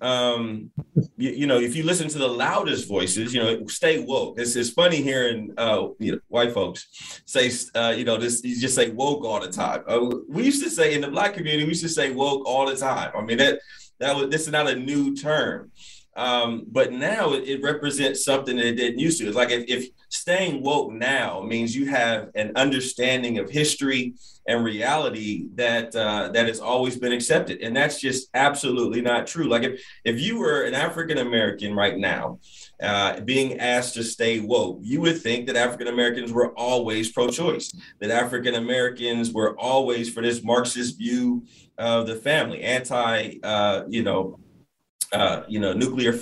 [0.00, 0.70] um,
[1.16, 4.38] you, you, know, if you listen to the loudest voices, you know, stay woke.
[4.38, 8.58] It's, it's funny hearing uh, you know, white folks say, uh, you know, this, you
[8.58, 9.82] just say woke all the time.
[9.86, 12.66] Uh, we used to say in the black community, we used to say woke all
[12.66, 13.12] the time.
[13.14, 13.60] I mean, that,
[13.98, 15.70] that was, this is not a new term.
[16.16, 19.28] Um, but now it, it, represents something that it didn't used to.
[19.28, 24.14] It's like if, if staying woke now means you have an understanding of history
[24.48, 29.48] and reality that uh, that has always been accepted, and that's just absolutely not true.
[29.48, 32.40] Like if if you were an African American right now,
[32.82, 37.72] uh, being asked to stay woke, you would think that African Americans were always pro-choice,
[38.00, 41.44] that African Americans were always for this Marxist view
[41.78, 44.38] of the family, anti, uh, you know,
[45.12, 46.12] uh, you know, nuclear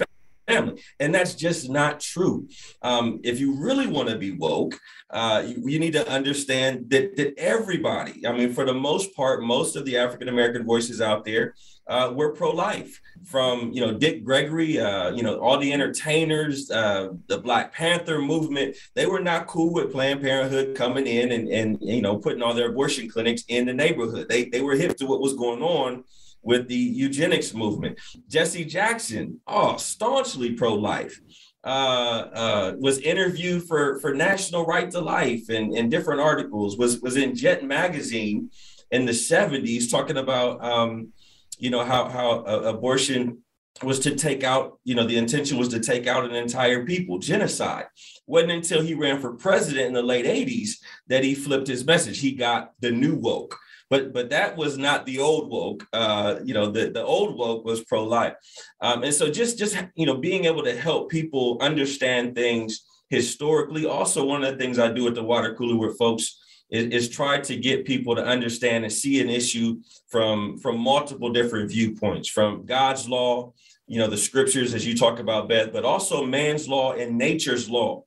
[0.49, 0.83] family.
[0.99, 2.49] And that's just not true.
[2.83, 4.79] Um, if you really want to be woke,
[5.11, 9.43] uh, you, you, need to understand that, that everybody, I mean, for the most part,
[9.43, 11.55] most of the African American voices out there
[11.87, 13.01] uh, were pro-life.
[13.25, 18.21] From you know Dick Gregory, uh, you know all the entertainers, uh, the Black Panther
[18.21, 22.43] movement, they were not cool with Planned Parenthood coming in and and you know putting
[22.43, 24.29] all their abortion clinics in the neighborhood.
[24.29, 26.05] They they were hip to what was going on
[26.43, 27.99] with the eugenics movement.
[28.29, 31.21] Jesse Jackson, oh, staunchly pro-life.
[31.65, 36.79] Uh, uh, was interviewed for for National Right to Life and, and different articles.
[36.79, 38.51] Was was in Jet magazine
[38.93, 41.13] in the '70s talking about um,
[41.59, 43.43] you know how how uh, abortion
[43.83, 47.19] was to take out you know the intention was to take out an entire people
[47.19, 47.87] genocide
[48.27, 52.19] wasn't until he ran for president in the late 80s that he flipped his message
[52.19, 53.59] he got the new woke
[53.91, 55.87] but but that was not the old woke.
[55.93, 58.35] Uh, you know, the the old woke was pro life,
[58.81, 63.87] um, and so just just you know being able to help people understand things historically.
[63.87, 66.39] Also, one of the things I do at the water cooler with folks
[66.71, 71.31] is, is try to get people to understand and see an issue from from multiple
[71.31, 73.53] different viewpoints, from God's law,
[73.87, 77.71] you know, the scriptures as you talk about, Beth, but also man's law and nature's
[77.71, 78.05] law.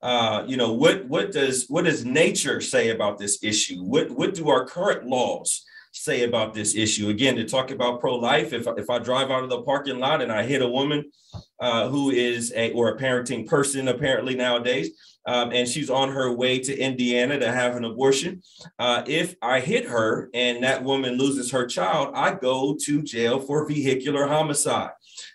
[0.00, 3.82] Uh, you know, what what does what does nature say about this issue?
[3.82, 5.64] What what do our current laws
[5.98, 7.08] say about this issue?
[7.08, 10.32] Again, to talk about pro-life, if if I drive out of the parking lot and
[10.32, 11.10] I hit a woman
[11.60, 14.90] uh, who is a or a parenting person apparently nowadays,
[15.26, 18.42] um, and she's on her way to Indiana to have an abortion.
[18.78, 23.38] Uh, if I hit her and that woman loses her child, I go to jail
[23.38, 24.92] for vehicular homicide.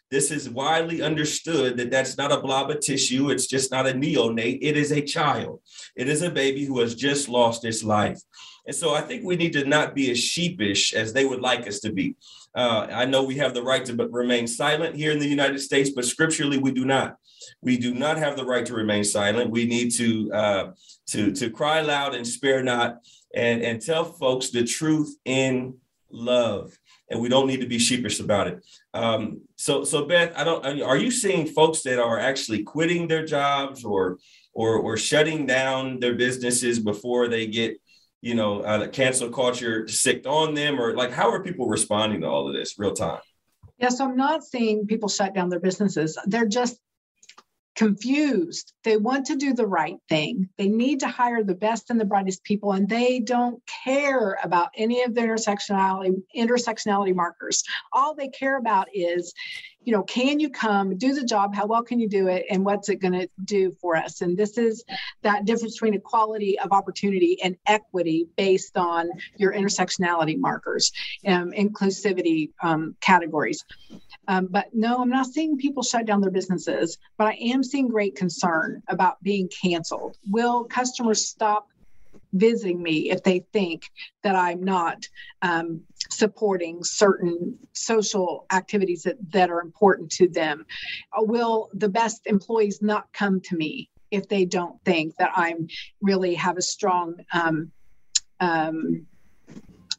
[0.09, 3.30] This is widely understood that that's not a blob of tissue.
[3.30, 4.59] It's just not a neonate.
[4.61, 5.61] It is a child.
[5.95, 8.20] It is a baby who has just lost its life.
[8.66, 11.68] And so I think we need to not be as sheepish as they would like
[11.68, 12.16] us to be.
[12.55, 15.89] Uh, I know we have the right to remain silent here in the United States,
[15.89, 17.18] but scripturally we do not.
[17.61, 19.49] We do not have the right to remain silent.
[19.49, 20.72] We need to uh,
[21.07, 22.99] to to cry loud and spare not,
[23.36, 25.76] and and tell folks the truth in
[26.11, 26.78] love.
[27.09, 28.64] And we don't need to be sheepish about it.
[28.93, 30.82] Um, so so Beth, I don't.
[30.82, 34.20] Are you seeing folks that are actually quitting their jobs or
[34.53, 37.78] or or shutting down their businesses before they get
[38.24, 42.28] you know, uh, cancel culture sicked on them, or like how are people responding to
[42.28, 43.19] all of this real time?
[43.78, 46.17] Yeah, so I'm not seeing people shut down their businesses.
[46.26, 46.80] They're just
[47.76, 48.71] confused.
[48.86, 50.47] They want to do the right thing.
[50.57, 54.69] They need to hire the best and the brightest people, and they don't care about
[54.78, 57.61] any of the intersectionality intersectionality markers.
[57.91, 59.34] All they care about is
[59.86, 61.53] you know, can you come do the job?
[61.55, 62.45] How well can you do it?
[62.49, 64.21] And what's it going to do for us?
[64.21, 64.84] And this is
[65.21, 70.91] that difference between equality of opportunity and equity based on your intersectionality markers,
[71.27, 73.63] um, inclusivity um, categories.
[74.27, 77.89] Um, but no, I'm not seeing people shut down their businesses, but I am seeing
[77.89, 80.17] great concern about being canceled.
[80.29, 81.67] Will customers stop
[82.34, 83.89] visiting me if they think
[84.23, 85.07] that I'm not
[85.41, 90.65] um, supporting certain social activities that, that are important to them?
[91.17, 95.67] Will the best employees not come to me if they don't think that I'm
[96.01, 97.71] really have a strong um,
[98.39, 99.07] um,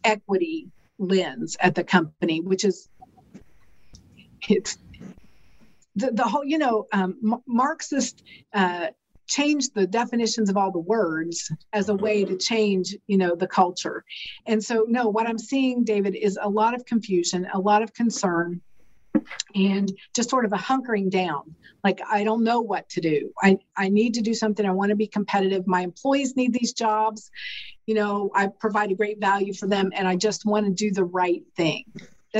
[0.04, 0.68] equity
[0.98, 2.88] lens at the company, which is
[4.48, 4.78] it's
[5.96, 8.22] the, the whole, you know, um, Marxist
[8.52, 8.88] uh,
[9.26, 12.04] change the definitions of all the words as a mm-hmm.
[12.04, 14.04] way to change you know the culture.
[14.46, 17.92] And so no what i'm seeing david is a lot of confusion a lot of
[17.94, 18.60] concern
[19.54, 21.54] and just sort of a hunkering down.
[21.82, 23.32] Like i don't know what to do.
[23.42, 24.64] I i need to do something.
[24.66, 25.66] I want to be competitive.
[25.66, 27.30] My employees need these jobs.
[27.86, 30.90] You know i provide a great value for them and i just want to do
[30.90, 31.84] the right thing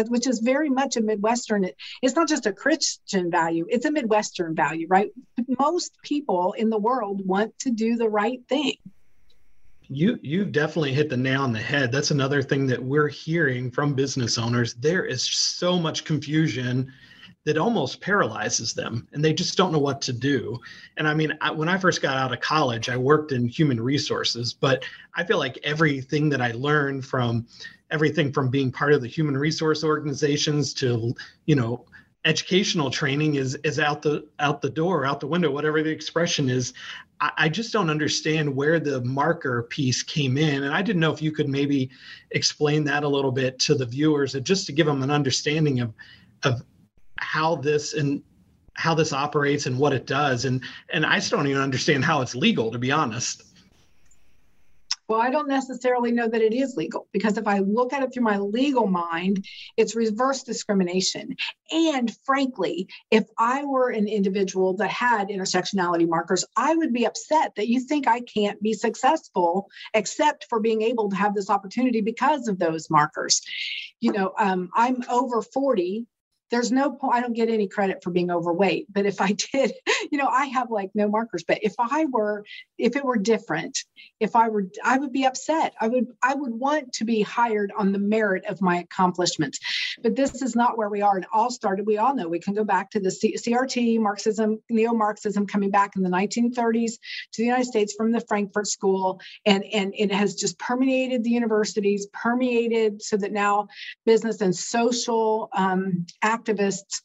[0.08, 1.66] which is very much a Midwestern.
[2.02, 5.10] It's not just a Christian value, it's a Midwestern value, right?
[5.58, 8.74] Most people in the world want to do the right thing.
[9.88, 11.92] You you've definitely hit the nail on the head.
[11.92, 14.74] That's another thing that we're hearing from business owners.
[14.74, 16.90] There is so much confusion
[17.44, 20.58] that almost paralyzes them and they just don't know what to do.
[20.96, 23.80] And I mean, I, when I first got out of college, I worked in human
[23.80, 24.84] resources, but
[25.14, 27.46] I feel like everything that I learned from
[27.90, 31.14] everything from being part of the human resource organizations to
[31.46, 31.84] you know
[32.24, 36.48] educational training is is out the out the door out the window whatever the expression
[36.48, 36.72] is
[37.20, 41.12] I, I, just don't understand where the marker piece came in and i didn't know
[41.12, 41.90] if you could maybe
[42.30, 45.92] explain that a little bit to the viewers just to give them an understanding of
[46.44, 46.62] of
[47.18, 48.22] how this and
[48.74, 52.20] how this operates and what it does and and i still don't even understand how
[52.20, 53.44] it's legal to be honest
[55.06, 58.12] well, I don't necessarily know that it is legal because if I look at it
[58.12, 59.46] through my legal mind,
[59.76, 61.36] it's reverse discrimination.
[61.70, 67.54] And frankly, if I were an individual that had intersectionality markers, I would be upset
[67.56, 72.00] that you think I can't be successful except for being able to have this opportunity
[72.00, 73.42] because of those markers.
[74.00, 76.06] You know, um, I'm over 40
[76.50, 79.72] there's no point i don't get any credit for being overweight but if i did
[80.10, 82.44] you know i have like no markers but if i were
[82.78, 83.78] if it were different
[84.20, 85.74] if i were i would be upset.
[85.80, 89.58] I would i would want to be hired on the merit of my accomplishments.
[90.02, 91.16] But this is not where we are.
[91.16, 94.60] And all started we all know we can go back to the C- crt marxism
[94.70, 96.92] neo-marxism coming back in the 1930s
[97.32, 101.30] to the united states from the frankfurt school and and it has just permeated the
[101.30, 103.68] universities permeated so that now
[104.06, 106.06] business and social um,
[106.44, 107.02] activists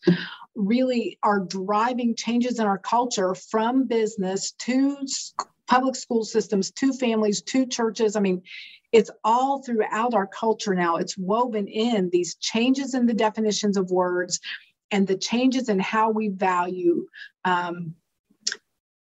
[0.56, 4.98] really are driving changes in our culture from business to
[5.68, 8.16] public school systems to families to churches.
[8.16, 8.42] I mean,
[8.92, 10.96] it's all throughout our culture now.
[10.96, 14.40] It's woven in these changes in the definitions of words
[14.92, 17.06] and the changes in how we value
[17.46, 17.94] um,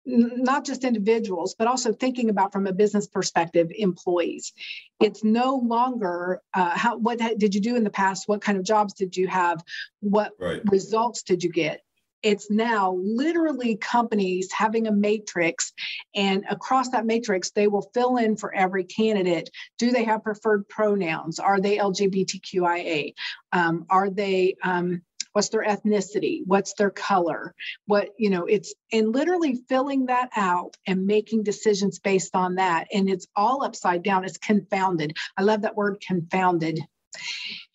[0.08, 4.52] not just individuals, but also thinking about from a business perspective, employees.
[5.00, 8.26] It's no longer uh, how what did you do in the past?
[8.26, 9.62] What kind of jobs did you have?
[10.00, 10.62] What right.
[10.70, 11.82] results did you get?
[12.22, 15.72] It's now literally companies having a matrix,
[16.16, 19.50] and across that matrix, they will fill in for every candidate.
[19.78, 21.38] Do they have preferred pronouns?
[21.38, 23.12] Are they LGBTQIA?
[23.52, 25.02] Um, are they um,
[25.38, 26.40] what's their ethnicity?
[26.46, 27.54] What's their color?
[27.86, 32.88] What you know it's and literally filling that out and making decisions based on that.
[32.92, 34.24] And it's all upside down.
[34.24, 35.16] It's confounded.
[35.36, 36.80] I love that word confounded.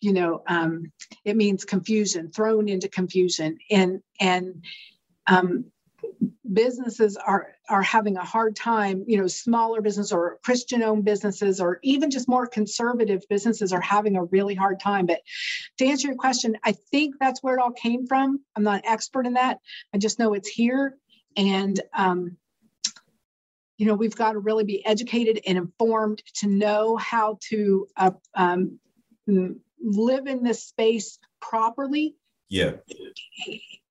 [0.02, 0.92] You know um,
[1.24, 3.56] it means confusion thrown into confusion.
[3.70, 4.62] And and
[5.26, 5.64] um,
[6.52, 11.60] businesses are are having a hard time you know smaller business or christian owned businesses
[11.60, 15.06] or even just more conservative businesses are having a really hard time.
[15.06, 15.20] But
[15.78, 18.40] to answer your question i think that's where it all came from.
[18.56, 19.58] I'm not an expert in that.
[19.94, 20.96] I just know it's here.
[21.36, 22.36] And um,
[23.78, 28.12] you know we've got to really be educated and informed to know how to uh,
[28.34, 28.78] um,
[29.26, 32.14] live in this space properly
[32.54, 32.72] yeah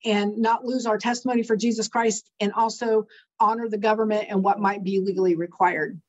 [0.06, 3.08] and not lose our testimony for Jesus Christ and also
[3.40, 6.00] honor the government and what might be legally required.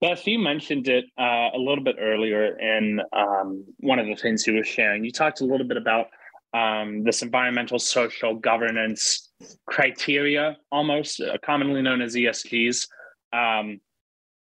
[0.00, 4.46] Beth, you mentioned it uh, a little bit earlier in um, one of the things
[4.46, 5.04] you were sharing.
[5.04, 6.08] You talked a little bit about
[6.52, 9.30] um, this environmental social governance
[9.66, 12.86] criteria, almost uh, commonly known as ESGs.
[13.32, 13.80] Um,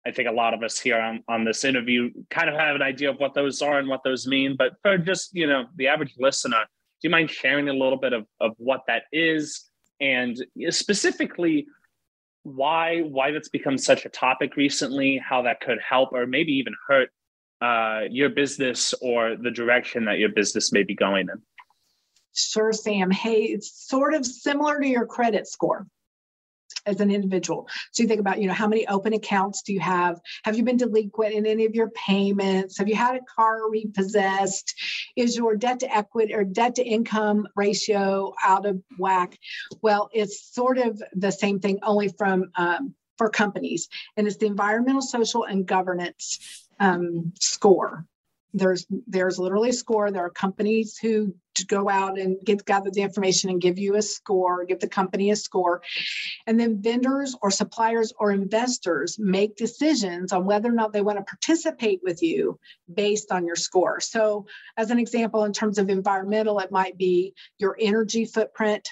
[0.06, 2.82] I think a lot of us here on, on this interview kind of have an
[2.82, 4.56] idea of what those are and what those mean.
[4.58, 8.14] But for just you know the average listener, do you mind sharing a little bit
[8.14, 11.68] of, of what that is and specifically
[12.44, 16.74] why why that's become such a topic recently, how that could help or maybe even
[16.88, 17.10] hurt
[17.62, 21.40] uh, your business or the direction that your business may be going in?
[22.34, 23.12] Sure, Sam.
[23.12, 25.86] Hey, it's sort of similar to your credit score
[26.86, 27.68] as an individual.
[27.92, 30.20] So you think about, you know, how many open accounts do you have?
[30.44, 32.78] Have you been delinquent in any of your payments?
[32.78, 34.74] Have you had a car repossessed?
[35.16, 39.38] Is your debt to equity or debt to income ratio out of whack?
[39.82, 44.48] Well, it's sort of the same thing, only from um, for companies, and it's the
[44.48, 48.06] environmental, social, and governance um, score
[48.54, 51.34] there's there's literally a score there are companies who
[51.68, 55.32] go out and get gather the information and give you a score give the company
[55.32, 55.82] a score.
[56.48, 61.18] And then vendors or suppliers or investors make decisions on whether or not they want
[61.18, 62.60] to participate with you
[62.94, 64.00] based on your score.
[64.00, 64.46] So
[64.78, 68.90] as an example in terms of environmental it might be your energy footprint.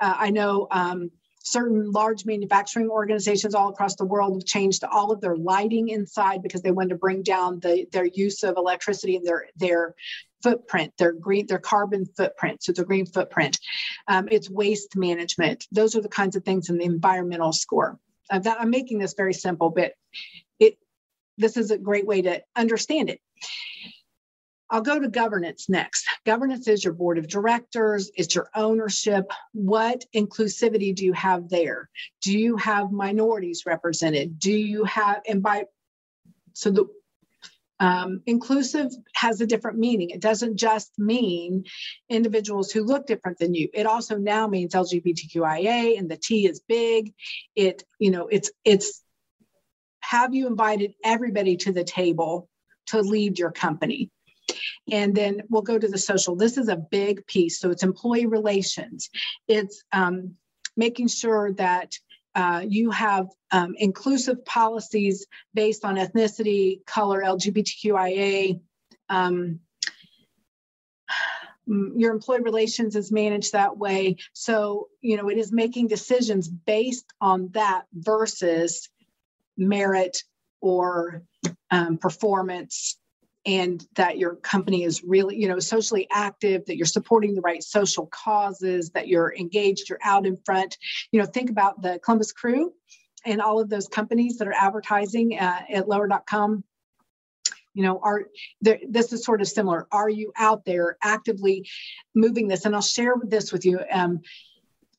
[0.00, 1.10] Uh, i know um,
[1.48, 6.42] certain large manufacturing organizations all across the world have changed all of their lighting inside
[6.42, 9.94] because they wanted to bring down the, their use of electricity and their their
[10.42, 13.58] footprint, their green, their carbon footprint, so their green footprint.
[14.06, 15.66] Um, it's waste management.
[15.72, 17.98] Those are the kinds of things in the environmental score.
[18.30, 19.92] Uh, that, I'm making this very simple, but
[20.58, 20.78] it
[21.38, 23.20] this is a great way to understand it.
[24.70, 26.06] I'll go to governance next.
[26.26, 29.30] Governance is your board of directors, it's your ownership.
[29.52, 31.88] What inclusivity do you have there?
[32.20, 34.38] Do you have minorities represented?
[34.38, 35.64] Do you have, and by,
[36.52, 36.86] so the
[37.80, 40.10] um, inclusive has a different meaning.
[40.10, 41.64] It doesn't just mean
[42.08, 43.68] individuals who look different than you.
[43.72, 47.12] It also now means LGBTQIA, and the T is big.
[47.54, 49.02] It, you know, it's it's
[50.00, 52.48] have you invited everybody to the table
[52.86, 54.10] to lead your company?
[54.90, 56.34] And then we'll go to the social.
[56.34, 57.60] This is a big piece.
[57.60, 59.10] So it's employee relations.
[59.46, 60.36] It's um,
[60.76, 61.98] making sure that
[62.38, 68.60] uh, you have um, inclusive policies based on ethnicity, color, LGBTQIA.
[69.08, 69.58] Um,
[71.66, 74.18] your employee relations is managed that way.
[74.34, 78.88] So, you know, it is making decisions based on that versus
[79.56, 80.22] merit
[80.60, 81.24] or
[81.72, 82.96] um, performance
[83.48, 87.62] and that your company is really you know socially active that you're supporting the right
[87.62, 90.76] social causes that you're engaged you're out in front.
[91.10, 92.72] You know think about the columbus crew
[93.24, 96.62] and all of those companies that are advertising uh, at lower.com
[97.72, 98.26] you know are
[98.60, 99.86] there, this is sort of similar.
[99.90, 101.66] Are you out there actively
[102.14, 102.66] moving this?
[102.66, 104.20] And i'll share this with you um,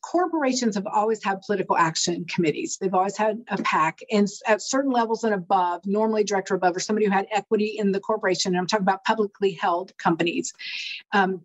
[0.01, 2.77] corporations have always had political action committees.
[2.77, 6.79] They've always had a PAC, and at certain levels and above, normally director above, or
[6.79, 8.53] somebody who had equity in the corporation.
[8.53, 10.53] And I'm talking about publicly held companies.
[11.11, 11.41] Um,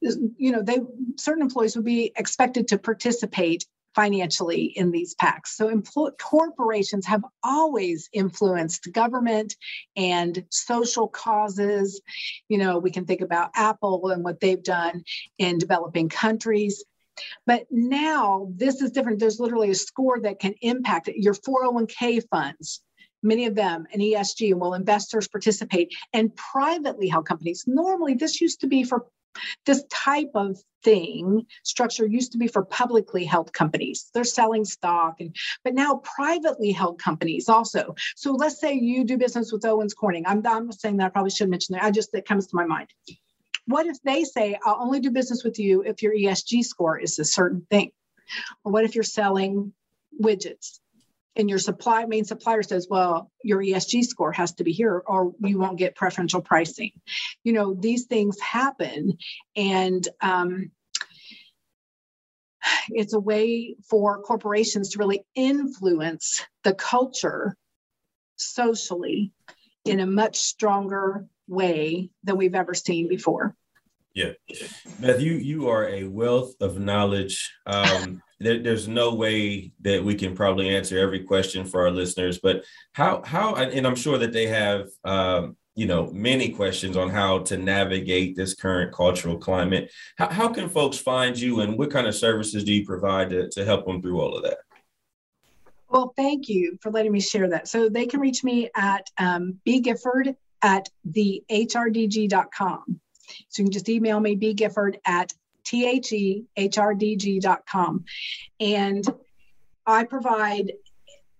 [0.00, 0.80] you know, they
[1.18, 5.48] certain employees would be expected to participate financially in these PACs.
[5.48, 9.56] So empl- corporations have always influenced government
[9.96, 12.00] and social causes.
[12.48, 15.02] You know, we can think about Apple and what they've done
[15.38, 16.84] in developing countries
[17.46, 19.18] But now this is different.
[19.18, 21.16] There's literally a score that can impact it.
[21.16, 22.82] Your 401k funds,
[23.22, 27.64] many of them, and ESG, will investors participate, and privately held companies.
[27.66, 29.06] Normally, this used to be for
[29.66, 35.20] this type of thing structure used to be for publicly held companies they're selling stock
[35.20, 39.94] and but now privately held companies also so let's say you do business with owens
[39.94, 42.56] corning i'm, I'm saying that i probably should mention that i just that comes to
[42.56, 42.88] my mind
[43.66, 47.18] what if they say i'll only do business with you if your esg score is
[47.18, 47.92] a certain thing?
[48.64, 49.72] Or what if you're selling
[50.22, 50.78] widgets
[51.36, 55.32] and your supply main supplier says well your esg score has to be here or
[55.40, 56.92] you won't get preferential pricing.
[57.44, 59.18] You know these things happen
[59.56, 60.70] and um,
[62.90, 67.56] it's a way for corporations to really influence the culture
[68.36, 69.32] socially
[69.84, 73.54] in a much stronger way than we've ever seen before
[74.14, 74.32] yeah
[75.00, 80.14] beth you you are a wealth of knowledge um there, there's no way that we
[80.14, 84.32] can probably answer every question for our listeners, but how how and I'm sure that
[84.32, 89.92] they have um, you know many questions on how to navigate this current cultural climate.
[90.16, 93.48] How, how can folks find you, and what kind of services do you provide to,
[93.50, 94.58] to help them through all of that?
[95.90, 97.68] Well, thank you for letting me share that.
[97.68, 103.00] So they can reach me at um, bgifford at thehrdg.com.
[103.48, 105.32] So you can just email me, bgifford at
[105.64, 106.44] thehrdg.com.
[108.58, 109.04] And
[109.86, 110.72] I provide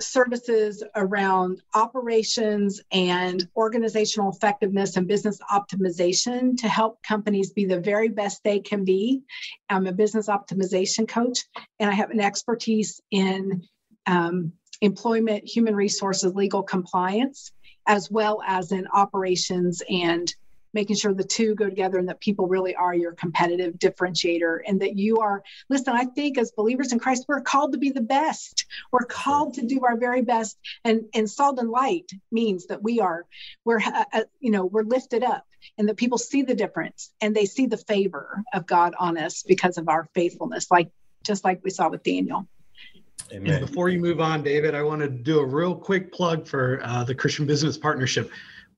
[0.00, 8.08] services around operations and organizational effectiveness and business optimization to help companies be the very
[8.08, 9.22] best they can be.
[9.68, 11.40] I'm a business optimization coach,
[11.78, 13.62] and I have an expertise in
[14.06, 17.52] um, employment, human resources, legal compliance,
[17.86, 20.34] as well as in operations and
[20.72, 24.80] making sure the two go together and that people really are your competitive differentiator and
[24.80, 28.00] that you are listen i think as believers in christ we're called to be the
[28.00, 28.66] best.
[28.92, 30.58] We're called to do our very best.
[30.84, 33.26] And and salt and light means that we are
[33.64, 35.44] we're uh, uh, you know we're lifted up
[35.78, 39.42] and that people see the difference and they see the favor of god on us
[39.42, 40.90] because of our faithfulness like
[41.24, 42.48] just like we saw with daniel
[43.32, 43.54] Amen.
[43.54, 46.80] And before you move on, David, I want to do a real quick plug for
[46.82, 48.30] uh, the Christian Business Partnership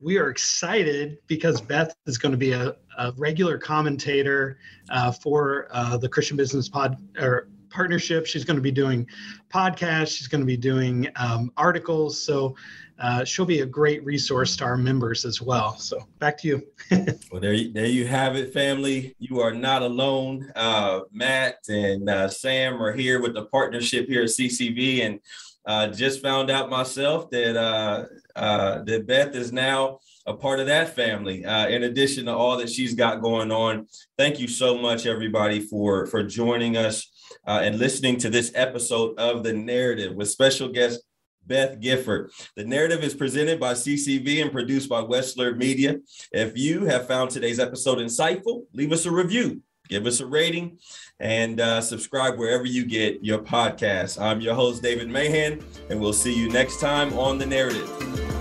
[0.03, 4.59] we are excited because Beth is going to be a, a regular commentator
[4.91, 8.27] uh, for uh, the Christian Business Pod or partnership.
[8.27, 9.07] She's going to be doing
[9.49, 10.17] podcasts.
[10.17, 12.21] She's going to be doing um, articles.
[12.21, 12.57] So
[12.99, 15.77] uh, she'll be a great resource to our members as well.
[15.77, 16.63] So back to you.
[17.31, 19.15] well, there, there you have it, family.
[19.19, 20.51] You are not alone.
[20.55, 25.21] Uh, Matt and uh, Sam are here with the partnership here at CCV, and
[25.67, 28.05] uh, just found out myself that uh,
[28.37, 31.43] uh, that Beth is now a part of that family.
[31.43, 33.87] In addition to all that she's got going on,
[34.17, 37.11] thank you so much, everybody, for for joining us
[37.47, 41.01] and listening to this episode of the Narrative with special guest.
[41.47, 42.31] Beth Gifford.
[42.57, 45.97] The narrative is presented by CCV and produced by Westler Media.
[46.33, 49.63] If you have found today's episode insightful, leave us a review
[49.93, 50.79] give us a rating,
[51.21, 54.21] and uh, subscribe wherever you get your podcast.
[54.21, 58.32] I'm your host, David Mahan, and we'll see you next time on The Narrative.